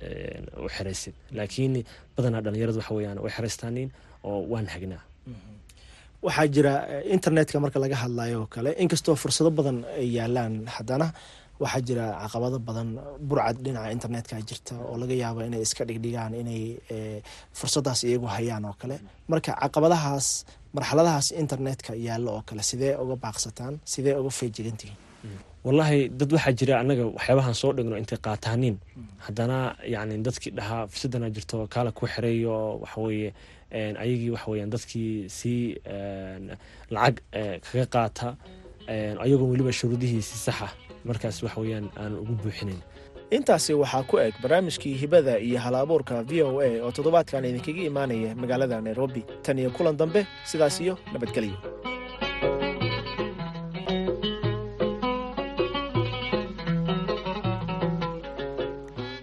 u 0.65 0.67
xereysid 0.75 1.15
laakiin 1.37 1.73
badanaa 2.15 2.41
dhalinyaradu 2.45 2.77
waxa 2.81 2.93
way 3.23 3.31
xereystaaniin 3.37 3.89
oo 4.29 4.39
waan 4.51 4.67
hagnaa. 4.73 5.01
Waxaa 6.25 6.47
jira 6.55 6.73
internetka 7.15 7.57
marka 7.63 7.77
laga 7.83 7.95
hadlayo 8.03 8.39
kale 8.53 8.69
inkastoo 8.83 9.15
fursado 9.21 9.49
badan 9.57 9.77
ay 10.01 10.07
yaalaan 10.17 10.53
haddana 10.75 11.07
waxaa 11.63 11.81
jira 11.87 12.05
caqabado 12.23 12.57
badan 12.67 12.89
burcad 13.29 13.57
dhinaca 13.65 13.91
internetka 13.95 14.35
jirta 14.49 14.73
oo 14.89 14.95
laga 15.01 15.15
yaabo 15.23 15.39
inay 15.47 15.61
iska 15.67 15.83
dhigdhigaan 15.89 16.33
inay 16.41 16.63
fursadaas 17.59 17.99
iyagu 18.07 18.27
hayaan 18.35 18.65
oo 18.69 18.75
kale. 18.81 18.95
Marka 19.31 19.51
caqabadahaas 19.61 20.27
marxaladahaas 20.75 21.27
internetka 21.43 21.91
yaallo 22.07 22.29
oo 22.37 22.43
kale 22.49 22.63
sidee 22.69 22.93
uga 23.03 23.15
baaqsataan 23.23 23.73
sidee 23.93 24.15
uga 24.21 24.29
feejigantihiin? 24.39 24.97
Wallahi 25.65 25.99
dad 26.19 26.31
waxaa 26.35 26.53
jira 26.59 26.73
annaga 26.81 27.03
waxyaabahan 27.17 27.55
soo 27.61 27.71
dhigno 27.77 27.95
intay 28.01 28.19
qaataaniin. 28.27 28.75
Haddana 29.25 29.57
yani 29.93 30.13
dadkii 30.25 30.51
dhahaa 30.57 30.83
fursadana 30.91 31.27
jirto 31.35 31.57
kaala 31.73 31.91
ku 31.97 32.03
xereeyo 32.13 32.55
waxaweye 32.83 33.29
ayagii 34.03 34.31
waxaweyan 34.35 34.69
dadkii 34.73 35.11
sii 35.37 35.61
lacag 36.95 37.15
kaga 37.65 37.85
qaata 37.95 38.27
ayagoo 39.23 39.47
weliba 39.53 39.71
shuruudihiisi 39.79 40.37
saxa 40.45 40.67
markaas 41.03 41.43
wax 41.43 41.55
weyaan 41.57 41.89
aan 42.01 42.13
ugu 42.21 42.33
buuxinayn 42.43 42.81
intaasi 43.31 43.73
waxaa 43.73 44.03
ku 44.03 44.19
eg 44.19 44.33
barnaamijkii 44.43 44.95
hibada 45.01 45.37
iyo 45.39 45.59
halabuurka 45.59 46.23
v 46.23 46.43
o 46.43 46.59
a 46.61 46.69
oo 46.83 46.91
toddobaadkan 46.91 47.45
idinkaga 47.45 47.83
imaanaya 47.91 48.35
magaalada 48.35 48.81
nairobi. 48.81 49.21
Tan 49.43 49.59
iyo 49.59 49.71
kulan 49.71 49.97
dambe 49.97 50.27
sidaas 50.45 50.81
iyo 50.81 50.97
nabadgelyo. 51.13 51.57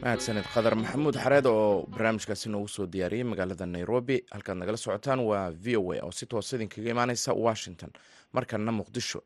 Maxamed 0.09 0.47
khadar 0.53 0.75
maxamuud 0.75 1.17
xareed 1.21 1.47
oo 1.47 1.85
barnaamijkaasi 1.93 2.49
noogu 2.49 2.69
soo 2.69 2.87
diyaariyey 2.93 3.25
magaalada 3.29 3.67
nairobi. 3.67 4.17
Halkaad 4.33 4.57
nagala 4.59 4.77
socotaan 4.81 5.21
waa 5.21 5.51
v 5.65 5.77
o 5.77 5.93
a 5.93 6.01
oo 6.07 6.11
si 6.13 6.27
toosa 6.27 6.57
ah 6.57 6.59
idinkaga 6.59 6.91
imaaneysa 6.91 7.33
washington. 7.35 7.91
Markana 8.33 8.73
muqdisho 8.73 9.21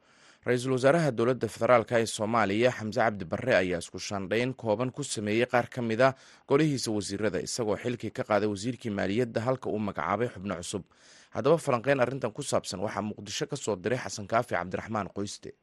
ra'iisul 0.46 0.72
wasaaraha 0.76 1.10
dowladda 1.18 1.48
federaalk 1.54 1.90
ee 1.98 2.06
soomaaliya 2.16 2.70
xamse 2.78 2.98
cabdi 3.04 3.24
barre 3.32 3.54
ayaa 3.62 3.78
isku 3.84 3.98
shaandhayn 4.08 4.54
kooban 4.62 4.90
ku 4.90 5.02
sameeyey 5.04 5.46
qaar 5.52 5.66
ka 5.74 5.80
mid 5.82 6.00
a 6.00 6.10
golihiisa 6.50 6.90
wasiirada 6.96 7.38
isagoo 7.46 7.76
xilkii 7.84 8.10
ka 8.10 8.22
qaaday 8.30 8.48
wasiirkii 8.54 8.90
maaliyadda 8.98 9.40
halka 9.46 9.70
uu 9.70 9.78
magacaabay 9.78 10.28
xubno 10.34 10.54
cusub. 10.60 10.82
Haddaba 11.34 11.56
falanqeyn 11.58 12.00
arrintan 12.04 12.32
ku 12.32 12.42
saabsan 12.42 12.80
waxaa 12.84 13.02
muqdisho 13.10 13.46
ka 13.46 13.56
soo 13.56 13.76
diray 13.76 13.98
xasan 14.04 14.26
kaafi 14.26 14.54
cabdiraxmaan 14.58 15.08
qoyste. 15.16 15.54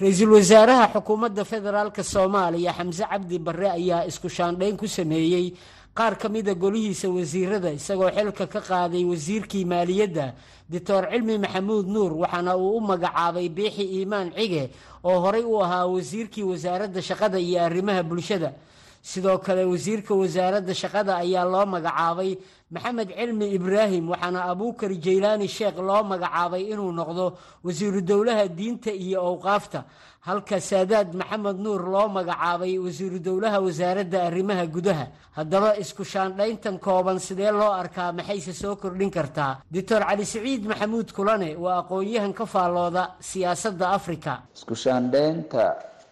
Ra'iisul 0.00 0.32
wasaaraha 0.38 0.86
xukuumadda 0.94 1.44
federaalka 1.44 2.02
soomaaliya 2.02 2.72
xamse 2.78 3.04
cabdi 3.10 3.38
barre 3.38 3.68
ayaa 3.78 4.06
isku 4.06 4.28
shaandhayn 4.28 4.76
ku 4.78 4.86
sameeyey 4.88 5.52
qaar 5.94 6.16
ka 6.18 6.28
mida 6.28 6.54
golihiisa 6.54 7.08
wasiirada 7.08 7.70
isagoo 7.72 8.10
xilka 8.10 8.46
ka 8.46 8.60
qaaday 8.60 9.04
wasiirkii 9.04 9.64
maaliyadda 9.64 10.34
doctor 10.70 11.08
cilmi 11.12 11.38
maxamuud 11.38 11.86
nuur 11.86 12.12
waxaana 12.24 12.56
uu 12.56 12.76
u 12.76 12.80
magacaabay 12.80 13.48
biixi 13.48 13.84
iimaan 14.00 14.32
cige 14.32 14.70
oo 15.04 15.20
horey 15.20 15.44
u 15.44 15.60
ahaa 15.62 15.86
wasiirkii 15.86 16.42
wasaaradda 16.42 17.02
shaqada 17.02 17.38
iyo 17.40 17.60
arrimaha 17.62 18.02
bulshada. 18.02 18.52
Sidoo 19.02 19.38
kale 19.38 19.64
wasiirka 19.64 20.14
wasaaradda 20.14 20.74
shaqada 20.74 21.16
ayaa 21.16 21.44
loo 21.44 21.66
magacaabay 21.66 22.38
maxamed 22.74 23.08
cilmi 23.18 23.46
ibraahim 23.58 24.04
waxaana 24.12 24.40
abuukar 24.52 24.90
jaylaani 25.04 25.48
sheekh 25.56 25.76
loo 25.88 26.02
magacaabay 26.12 26.62
inuu 26.72 26.92
noqdo 27.00 27.24
wasiiru 27.64 28.00
dowlaha 28.10 28.44
diinta 28.58 28.90
iyo 29.04 29.18
owqaafta 29.30 29.80
halka 30.28 30.56
saadaad 30.70 31.08
maxamed 31.20 31.56
nuur 31.64 31.82
loo 31.94 32.08
magacaabay 32.16 32.74
wasiiru 32.84 33.18
dowlaha 33.28 33.58
wasaaradda 33.66 34.18
arrimaha 34.28 34.64
gudaha. 34.74 35.06
Haddaba 35.38 35.70
isku 35.82 36.04
shaandhayntan 36.12 36.76
kooban 36.86 37.18
sidee 37.26 37.50
loo 37.60 37.72
arkaa 37.82 38.12
maxayse 38.18 38.52
soo 38.62 38.74
kordhin 38.82 39.10
kartaa? 39.16 39.52
Doctor 39.74 40.00
cali 40.08 40.24
siciid 40.32 40.62
maxamuud 40.70 41.08
kulane 41.16 41.50
waa 41.64 41.76
aqoon-yahan 41.82 42.32
ka 42.38 42.44
faallooda 42.54 43.02
siyaasadda 43.30 43.86
afrika 43.98 44.32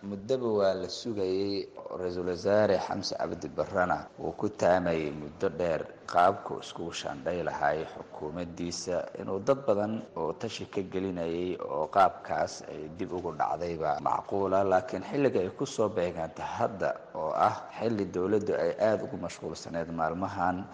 muddaba 0.08 0.48
waa 0.58 0.74
la 0.80 0.88
sugayey 0.88 1.68
ra'iisul 2.00 2.28
wasaare 2.32 2.76
xamse 2.86 3.12
cabdi 3.20 3.48
barrena 3.52 3.98
uu 4.24 4.32
ku 4.32 4.48
taamayay 4.48 5.10
muddo 5.12 5.48
dheer 5.60 5.82
qaabku 6.12 6.52
iskugu 6.64 6.92
shaandhay 7.00 7.44
lahaay 7.48 7.84
xukuumaddiisa 7.94 8.96
inuu 9.20 9.40
dad 9.44 9.60
badan 9.66 10.00
oo 10.16 10.32
tashi 10.40 10.64
ka 10.72 10.80
gelinayay 10.92 11.60
oo 11.60 11.84
qaabkaas 11.92 12.64
ay 12.72 12.88
dib 12.96 13.12
ugu 13.12 13.30
dhacdayba 13.40 14.00
macquula 14.00 14.64
laakiin 14.64 15.04
xilliga 15.10 15.40
ay 15.44 15.50
ku 15.58 15.66
soo 15.68 15.88
beegaantay 15.92 16.48
hadda 16.56 16.90
oo 17.20 17.32
ah 17.36 17.56
xilli 17.78 18.04
dowladdu 18.14 18.52
ay 18.56 18.72
aada 18.80 19.04
ugu 19.04 19.16
mashquulsaneyd 19.20 19.92
maalmahan 19.92 20.64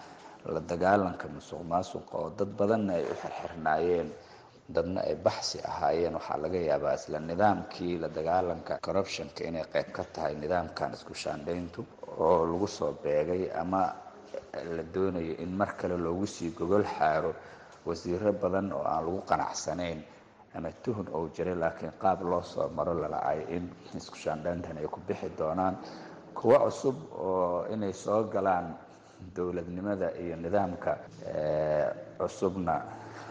la 0.53 0.59
dagaalanka 0.71 1.27
musuq 1.27 1.59
maasuqa 1.67 2.13
oo 2.15 2.29
dad 2.39 2.47
badanna 2.59 2.95
ay 2.95 3.03
u 3.03 3.15
xirxirnaayeen 3.21 4.07
dadna 4.69 5.01
ay 5.09 5.15
baxsi 5.15 5.57
ahaayeen. 5.63 6.13
Waxaa 6.19 6.37
laga 6.43 6.59
yaabaa 6.69 6.93
isla 6.99 7.19
nidaamkii 7.19 7.97
la 8.01 8.07
dagaalanka 8.07 8.79
corruptionka 8.85 9.43
inay 9.49 9.65
qayb 9.73 9.89
ka 9.95 10.03
tahay 10.13 10.35
nidaamkan 10.35 10.93
isku 10.93 11.13
shaandhayntu 11.13 11.81
oo 12.19 12.45
lagu 12.45 12.67
soo 12.67 12.91
beegay 13.03 13.43
ama 13.61 13.81
la 14.75 14.83
doonayo 14.93 15.33
in 15.43 15.51
mar 15.59 15.75
kale 15.79 15.97
loogu 15.97 16.25
sii 16.27 16.51
gogol 16.57 16.83
xaaro 16.83 17.31
wasiiro 17.85 18.33
badan 18.33 18.71
oo 18.73 18.83
aan 18.83 19.03
lagu 19.05 19.21
qanacsanayn. 19.29 20.01
Ama 20.55 20.71
tuhun 20.83 21.07
ou 21.13 21.29
jiray 21.35 21.55
laakiin 21.55 21.91
qaab 22.01 22.21
loo 22.23 22.41
soo 22.41 22.67
maro 22.69 22.93
lalacay 22.93 23.39
in 23.55 23.69
isku 23.95 24.15
shaandhayntan 24.17 24.77
ay 24.77 24.87
ku 24.87 24.99
bixi 25.07 25.29
doonaan. 25.37 25.75
Kuwo 26.33 26.57
cusub 26.65 26.95
oo 27.13 27.65
inay 27.73 27.93
soo 27.93 28.23
galaan 28.33 28.73
dowladnimada 29.35 30.11
iyo 30.21 30.35
nidaamka 30.35 30.91
cusubna 32.19 32.81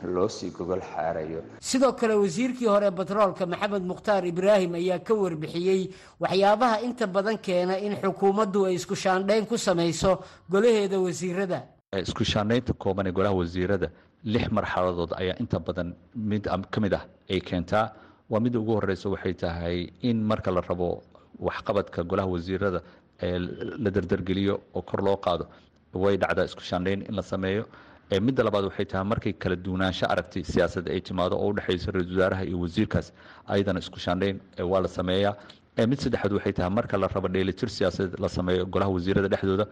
loo 0.04 0.28
sii 0.28 0.50
gogol 0.50 0.80
xaarayo. 0.80 1.40
Sidoo 1.60 1.92
kale 1.92 2.14
wasiirkii 2.14 2.66
hore 2.66 2.90
batroolka 2.90 3.46
maxamed 3.46 3.82
mukhtaar 3.92 4.24
ibraahim 4.26 4.74
ayaa 4.74 4.98
ka 4.98 5.14
warbixiyey 5.14 5.90
waxyaabaha 6.20 6.80
inta 6.86 7.06
badan 7.06 7.38
keena 7.38 7.78
in 7.78 7.96
xukuumaddu 8.02 8.66
ay 8.66 8.74
isku 8.74 8.94
shaandhayn 8.94 9.46
ku 9.46 9.56
samayso 9.58 10.22
golaheeda 10.50 10.98
wasiirada. 11.00 11.62
Isku 11.96 12.24
shaandhaynta 12.24 12.72
kooban 12.72 13.06
ee 13.06 13.12
golaha 13.12 13.34
wasiirada 13.42 13.88
lix 14.24 14.46
marxaladood 14.50 15.12
ayaa 15.20 15.36
inta 15.42 15.58
badan 15.58 15.94
mid 16.14 16.44
ka 16.74 16.80
mid 16.80 16.92
ah 16.94 17.04
ay 17.30 17.40
keentaa. 17.40 17.92
Waa 18.30 18.40
midda 18.40 18.58
ugu 18.58 18.72
horeysa 18.80 19.08
waxay 19.14 19.34
tahay 19.34 19.78
in 20.02 20.18
marka 20.30 20.50
la 20.50 20.60
rabo 20.60 21.02
waxqabadka 21.48 22.02
golaha 22.10 22.28
wasiirada 22.34 22.80
ee 23.22 23.38
la 23.84 23.90
dardargeliyo 23.90 24.54
oo 24.74 24.82
kor 24.82 25.00
loo 25.06 25.16
qaado 25.26 25.44
way 25.94 26.16
dhacdaa 26.22 26.44
isku 26.50 26.60
shaandhayn 26.70 27.02
in 27.08 27.14
la 27.18 27.22
sameeyo 27.22 27.64
midda 28.26 28.42
labaad 28.46 28.64
waxay 28.68 28.84
tahay 28.86 29.04
markay 29.12 29.32
kala 29.42 29.56
duwanaansho 29.56 30.06
aragti 30.12 30.40
siyaasadda 30.52 30.90
ay 30.94 31.00
timaado 31.00 31.34
oo 31.42 31.48
udhexaysa 31.52 31.90
ra'isul 31.92 32.12
wasaaraha 32.16 32.44
iyo 32.50 32.58
wasiirkaas 32.64 33.06
ayadana 33.54 33.78
isku 33.84 33.98
shaandhayn 34.06 34.38
waa 34.72 34.80
la 34.80 34.88
sameeyaa 34.98 35.34
mid 35.84 36.00
saddexaad 36.00 36.32
waxay 36.32 36.52
tahay 36.56 36.70
marka 36.70 36.96
la 36.96 37.06
rabo 37.08 37.28
dheelitir 37.28 37.68
siyaasadeed 37.68 38.18
la 38.18 38.28
sameeyo 38.28 38.64
golaha 38.64 38.90
wasiirada 38.96 39.28
dhexdooda. 39.28 39.66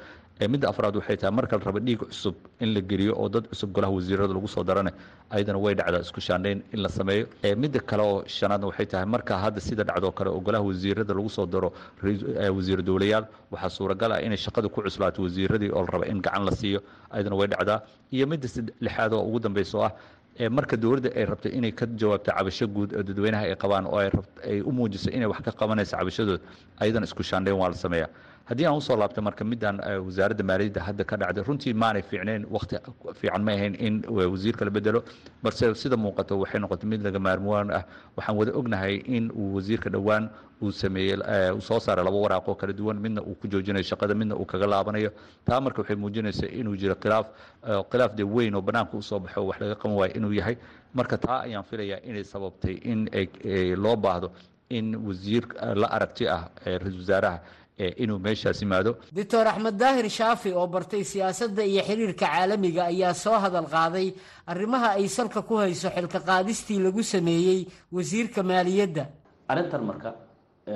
Midda 0.53 0.69
afraad 0.69 0.97
waxay 1.01 1.17
tahay 1.17 1.33
marka 1.33 1.57
la 1.57 1.65
rabo 1.65 1.81
dhiig 1.81 1.99
cusub 2.05 2.35
in 2.61 2.75
la 2.75 2.81
geliyo 2.83 3.15
oo 3.17 3.29
dad 3.31 3.49
cusub 3.49 3.73
golaha 3.73 3.93
wasiirada 3.97 4.35
lagu 4.37 4.47
soo 4.47 4.63
darane 4.65 4.91
ayadana 5.31 5.59
way 5.65 5.75
dhacdaa 5.75 6.01
isku 6.05 6.21
shaandhayn 6.21 6.61
in 6.75 6.83
la 6.83 6.89
sameeyo. 6.91 7.25
Midda 7.57 7.81
kale 7.81 8.03
oo 8.03 8.23
shanaadna 8.27 8.67
waxay 8.69 8.87
tahay 8.87 9.07
marka 9.07 9.39
hadda 9.45 9.61
sida 9.61 9.83
dhacdoo 9.85 10.13
kale 10.13 10.29
oo 10.29 10.41
golaha 10.41 10.63
wasiirada 10.69 11.15
lagu 11.15 11.31
soo 11.31 11.47
daro 11.47 11.73
wasiir 12.03 12.83
dowlayaal 12.83 13.25
waxaa 13.51 13.71
suuragal 13.79 14.13
ah 14.13 14.21
inay 14.21 14.37
shaqada 14.37 14.69
ku 14.69 14.83
cuslaato 14.85 15.23
wasiiradii 15.25 15.73
oo 15.73 15.83
la 15.87 15.91
raba 15.95 16.07
in 16.13 16.21
gacan 16.21 16.45
la 16.45 16.53
siiyo 16.53 16.81
ayadana 17.11 17.37
way 17.41 17.49
dhacdaa. 17.49 17.81
Iyo 18.13 18.27
midda 18.27 18.49
lixaad 18.81 19.13
oo 19.17 19.25
ugu 19.25 19.41
dambeysa 19.41 19.79
oo 19.79 19.85
ah 19.89 19.93
marka 20.51 20.77
dowladda 20.77 21.11
ay 21.17 21.25
rabto 21.31 21.49
inay 21.49 21.73
ka 21.73 21.87
jawaabto 21.87 22.31
cabasho 22.37 22.67
guud 22.67 22.91
oo 22.95 23.03
dadweynaha 23.03 23.45
ay 23.51 23.57
qabaan 23.57 23.87
oo 23.87 23.99
ay 23.99 24.61
u 24.61 24.73
muujiso 24.73 25.11
inay 25.11 25.27
wax 25.33 25.41
ka 25.47 25.53
qabanayso 25.53 25.97
cabashadood 25.97 26.41
ayadana 26.83 27.07
isku 27.07 27.23
shaandhayn 27.23 27.57
waa 27.61 27.69
la 27.69 27.77
sameeyaa 27.77 28.09
haddii 28.49 28.67
aan 28.69 28.77
u 28.77 28.81
soo 28.81 28.97
laabtay 29.01 29.23
marka 29.25 29.45
midaan 29.45 29.79
wasaaradda 30.07 30.45
maaliyadda 30.51 30.81
hadda 30.87 31.05
ka 31.11 31.17
dhacday 31.17 31.45
runtii 31.49 31.73
maanay 31.83 32.03
fiicnayn 32.03 32.45
wakti 32.57 32.77
fiican 33.21 33.43
ma 33.45 33.53
ahayn 33.53 33.75
in 33.87 34.03
wasiirka 34.09 34.65
la 34.65 34.71
bedelo. 34.71 35.01
Balse 35.43 35.75
sida 35.75 35.97
muuqato 35.97 36.39
waxay 36.43 36.61
noqotay 36.61 36.89
mid 36.93 37.03
laga 37.03 37.19
maarmuwaan 37.19 37.71
ah. 37.71 37.85
Waxaan 38.17 38.37
wada 38.37 38.53
ognahay 38.53 38.97
in 39.07 39.31
uu 39.33 39.55
wasiirka 39.57 39.89
dhowaan 39.91 40.29
uu 40.63 40.73
sameeyey 40.73 41.17
uu 41.57 41.61
soo 41.61 41.81
saaray 41.81 42.05
laba 42.05 42.17
waraaqoo 42.25 42.55
kala 42.55 42.73
duwan 42.73 43.01
midna 43.01 43.23
uu 43.23 43.35
ku 43.41 43.49
joojinayo 43.49 43.83
shaqada 43.85 44.15
midna 44.15 44.37
uu 44.37 44.45
kaga 44.45 44.67
laabanayo. 44.67 45.11
Taa 45.47 45.61
marka 45.61 45.81
waxay 45.83 45.97
muujinaysaa 45.97 46.53
inuu 46.61 46.77
jiro 46.77 46.95
khilaaf 46.95 47.27
khilaaf 47.91 48.13
dee 48.15 48.25
weyn 48.37 48.55
oo 48.55 48.61
banaanka 48.63 48.97
u 48.97 49.03
soo 49.03 49.19
baxo 49.21 49.47
wax 49.47 49.61
laga 49.61 49.75
qaban 49.75 49.97
waayo 49.97 50.15
inuu 50.21 50.33
yahay. 50.33 50.57
Marka 50.95 51.17
taa 51.19 51.41
ayaan 51.49 51.65
filayaa 51.65 52.01
inay 52.05 52.25
sababtay 52.25 52.75
in 52.85 53.09
loo 53.85 53.97
baahdo 53.97 54.31
in 54.71 54.95
wasiir 55.07 55.45
la 55.81 55.89
aragti 55.97 56.29
ah 56.29 56.49
ra'isul 56.65 57.01
wasaaraha 57.01 57.41
inuu 57.79 58.19
meeshaas 58.19 58.61
yimaado. 58.63 58.97
Doctor 59.13 59.47
axmed 59.49 59.77
daahir 59.83 60.09
shaafi 60.19 60.53
oo 60.53 60.67
bartay 60.67 61.05
siyaasadda 61.05 61.63
iyo 61.65 61.83
xiriirka 61.89 62.27
caalamiga 62.27 62.83
ayaa 62.93 63.15
soo 63.15 63.39
hadal 63.45 63.67
qaaday 63.67 64.15
arrimaha 64.47 64.89
ay 64.99 65.09
salka 65.09 65.43
ku 65.43 65.55
hayso 65.63 65.89
xilka 65.91 66.21
qaadistii 66.21 66.79
lagu 66.87 67.03
sameeyey 67.03 67.67
wasiirka 67.93 68.43
maaliyadda. 68.43 69.05
Arrintan 69.49 69.83
marka 69.91 70.11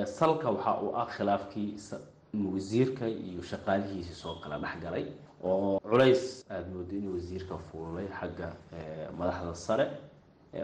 salka 0.05 0.47
waxa 0.51 0.71
uu 0.83 0.91
ah 1.01 1.07
khilaafkii 1.15 1.69
wasiirka 2.53 3.05
iyo 3.07 3.41
shaqaalihiisii 3.51 4.13
soo 4.23 4.35
kala 4.43 4.57
dhexgalay 4.63 5.05
oo 5.43 5.79
culays 5.89 6.45
aada 6.51 6.67
moodo 6.73 6.93
in 6.99 7.07
wasiirka 7.15 7.55
fuulay 7.71 8.07
xagga 8.19 8.49
madaxda 9.19 9.55
sare. 9.55 9.85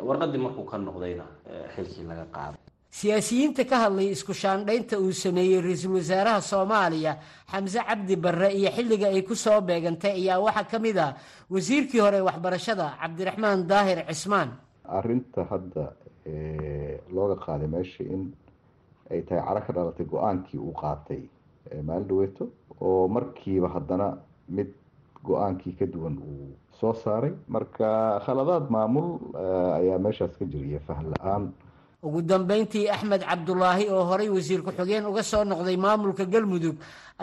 Warqadii 0.07 0.37
markuu 0.45 0.65
ka 0.71 0.77
noqdayna 0.77 1.25
xilkii 1.75 2.05
laga 2.09 2.25
qaaday 2.35 2.59
siyaasiyiinta 2.91 3.65
ka 3.69 3.77
hadlay 3.85 4.11
isku 4.15 4.33
shaandhaynta 4.33 4.99
uu 4.99 5.11
sameeyey 5.11 5.61
ra'iisul 5.61 5.95
wasaaraha 5.99 6.41
soomaaliya 6.41 7.17
xamse 7.51 7.79
cabdi 7.87 8.15
barre 8.15 8.49
iyo 8.53 8.69
xilliga 8.71 9.07
ay 9.07 9.21
ku 9.23 9.35
soo 9.35 9.61
beegantay 9.61 10.11
ayaa 10.21 10.39
waxaa 10.39 10.63
ka 10.71 10.79
mid 10.79 10.97
ah 10.97 11.15
wasiirkii 11.49 11.99
hore 11.99 12.21
waxbarashada 12.21 12.95
cabdiraxmaan 13.01 13.67
daahir 13.67 13.99
cismaan. 14.07 14.49
Arrinta 14.87 15.43
hadda 15.51 15.91
looga 17.15 17.35
qaaday 17.45 17.67
meesha 17.67 18.03
in 18.03 18.33
ay 19.11 19.21
tahay 19.27 19.43
caro 19.43 19.61
ka 19.67 19.73
dhalatay 19.73 20.05
go'aankii 20.05 20.57
uu 20.59 20.73
qaatay 20.73 21.21
maalin 21.83 22.33
oo 22.81 23.07
markiiba 23.07 23.67
haddana 23.75 24.17
mid 24.49 24.69
go'aankii 25.23 25.75
ka 25.79 25.85
duwan 25.85 26.15
uu 26.17 26.55
soo 26.79 26.93
saaray. 26.93 27.33
Marka 27.47 28.19
khaladaad 28.25 28.69
maamul 28.69 29.19
ayaa 29.79 29.99
meeshaas 29.99 30.37
ka 30.39 30.45
jiriya 30.45 30.79
faham 30.87 31.11
la'aan 31.13 31.51
ugu 32.05 32.21
dambayntii 32.21 32.87
axmed 32.95 33.21
cabdulaahi 33.29 33.85
oo 33.89 34.03
horay 34.09 34.29
wasiir 34.29 34.61
ku-xigeen 34.65 35.05
uga 35.09 35.23
soo 35.23 35.43
noqday 35.43 35.77
maamulka 35.85 36.25
galmudug 36.33 36.75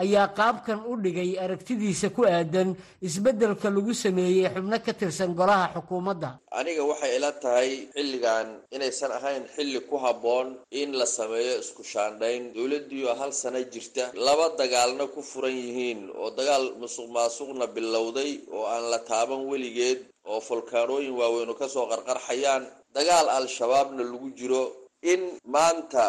ayaa 0.03 0.27
qaabkan 0.37 0.79
u 0.91 0.97
dhigay 1.03 1.31
aragtidiisa 1.43 2.09
ku 2.15 2.21
aadan 2.27 2.69
isbeddelka 3.07 3.69
lagu 3.69 3.93
sameeyey 3.93 4.49
xubno 4.53 4.77
ka 4.85 4.91
tirsan 4.99 5.31
golaha 5.39 5.71
xukuumadda. 5.75 6.29
Aniga 6.59 6.83
waxay 6.91 7.11
ila 7.17 7.31
tahay 7.43 7.69
xilligan 7.95 8.47
inaysan 8.75 9.11
ahayn 9.17 9.43
xilli 9.55 9.79
ku 9.89 9.95
habboon 10.03 10.47
in 10.71 10.89
la 10.99 11.05
sameeyo 11.05 11.53
isku 11.63 11.83
shaandhayn. 11.83 12.51
Dowladdiioo 12.55 13.15
hal 13.19 13.31
sano 13.33 13.59
jirta 13.73 14.11
laba 14.25 14.49
dagaalna 14.59 15.05
ku 15.13 15.21
furan 15.21 15.53
yihiin 15.63 16.09
oo 16.19 16.29
dagaal 16.37 16.65
musuq 16.81 17.07
maasuqna 17.15 17.67
bilowday 17.75 18.31
oo 18.51 18.65
aan 18.73 18.85
la 18.91 18.99
taaban 19.09 19.41
weligeed 19.51 19.99
oo 20.25 20.39
folkaanooyin 20.41 21.13
waaweynu 21.19 21.53
ka 21.59 21.67
soo 21.69 21.85
qarqarxayaan 21.91 22.63
dagaal 22.95 23.27
al-shabaabna 23.37 24.03
lagu 24.11 24.29
jiro 24.39 24.63
in 25.01 25.21
maanta 25.55 26.05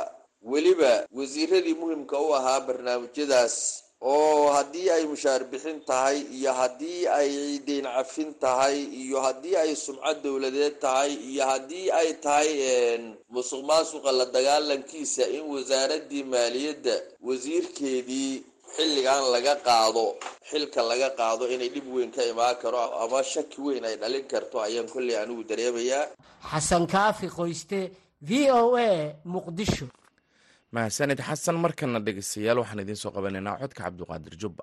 weliba 0.52 0.92
wasiiradii 1.18 1.74
muhimka 1.82 2.16
u 2.26 2.34
ahaa 2.38 2.60
barnaamijyadaas 2.66 3.56
oo 4.14 4.52
haddii 4.56 4.90
ay 4.96 5.04
mushaar 5.12 5.42
bixin 5.52 5.80
tahay 5.88 6.18
iyo 6.38 6.52
haddii 6.52 7.06
ay 7.18 7.58
deyn 7.66 7.86
cafin 7.96 8.30
tahay 8.44 8.76
iyo 9.02 9.18
haddii 9.26 9.56
ay 9.56 9.72
sumcad 9.84 10.20
dowladeed 10.24 10.76
tahay 10.84 11.12
iyo 11.30 11.44
haddii 11.50 11.86
ay 12.00 12.08
tahay 12.24 12.50
musuq 13.34 13.62
maasuqa 13.70 14.12
la 14.18 14.24
dagaalankiisa 14.36 15.24
in 15.36 15.44
wasaaradii 15.54 16.22
maaliyadda 16.32 16.94
wasiirkeedii 17.28 18.32
xilligan 18.76 19.22
laga 19.34 19.54
qaado 19.66 20.04
xilka 20.50 20.80
laga 20.90 21.08
qaado 21.18 21.44
inay 21.54 21.68
dhib 21.74 21.86
weyn 21.94 22.10
ka 22.16 22.22
imaan 22.32 22.56
karo 22.62 22.78
ama 23.04 23.20
shaki 23.32 23.58
weyn 23.66 23.84
ay 23.88 23.96
dhalin 24.02 24.24
karto 24.32 24.56
ayaan 24.66 24.88
kolley 24.94 25.16
anigu 25.22 25.42
dareemayaa. 25.50 26.04
Xasan 26.50 26.84
kaafi 26.94 27.26
qoyste 27.38 27.78
v 28.28 28.30
o 28.50 28.76
a 28.76 28.88
muqdisho. 29.34 29.86
Mahadsanid 30.74 31.20
xasan 31.28 31.56
markana 31.64 31.98
dhegeystayaal 32.06 32.58
waxaan 32.62 32.80
idiin 32.84 32.96
soo 33.02 33.12
qabanaynaa 33.16 33.58
codka 33.62 33.80
cabdiqaadir 33.84 34.34
jubba 34.42 34.62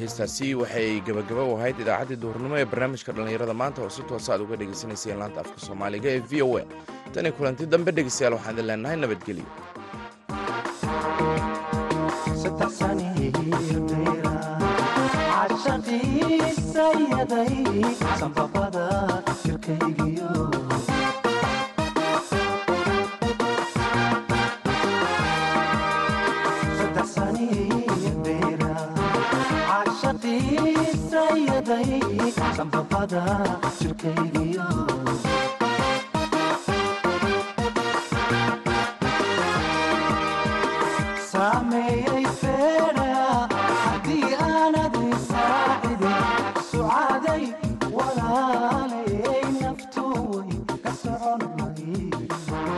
heestaasi 0.00 0.48
waxay 0.60 0.88
gabagaba 1.08 1.42
u 1.50 1.56
ahayd 1.58 1.76
idaacaddii 1.84 2.20
duhurnimo 2.24 2.54
ee 2.60 2.66
barnaamijka 2.72 3.10
dhallinyarada 3.16 3.54
maanta 3.62 3.78
oo 3.84 3.90
si 3.96 4.02
toosa 4.10 4.30
aad 4.34 4.42
uga 4.46 4.56
dhegaysanayseen 4.60 5.18
laanta 5.22 5.38
afka 5.44 5.58
soomaaliga 5.66 6.08
ee 6.16 6.22
v 6.30 6.42
o 6.46 6.50
a. 6.60 6.64
Tani 7.14 7.30
kulanti 7.38 7.62
dambe 7.72 7.90
dhegeystayaal 7.96 8.34
waxaan 8.38 8.54
idin 8.56 8.66
leenahay 8.70 8.96
nabadgelyo 9.02 9.46
sanbabada 32.98 33.60
jirkaygiyo 33.80 34.64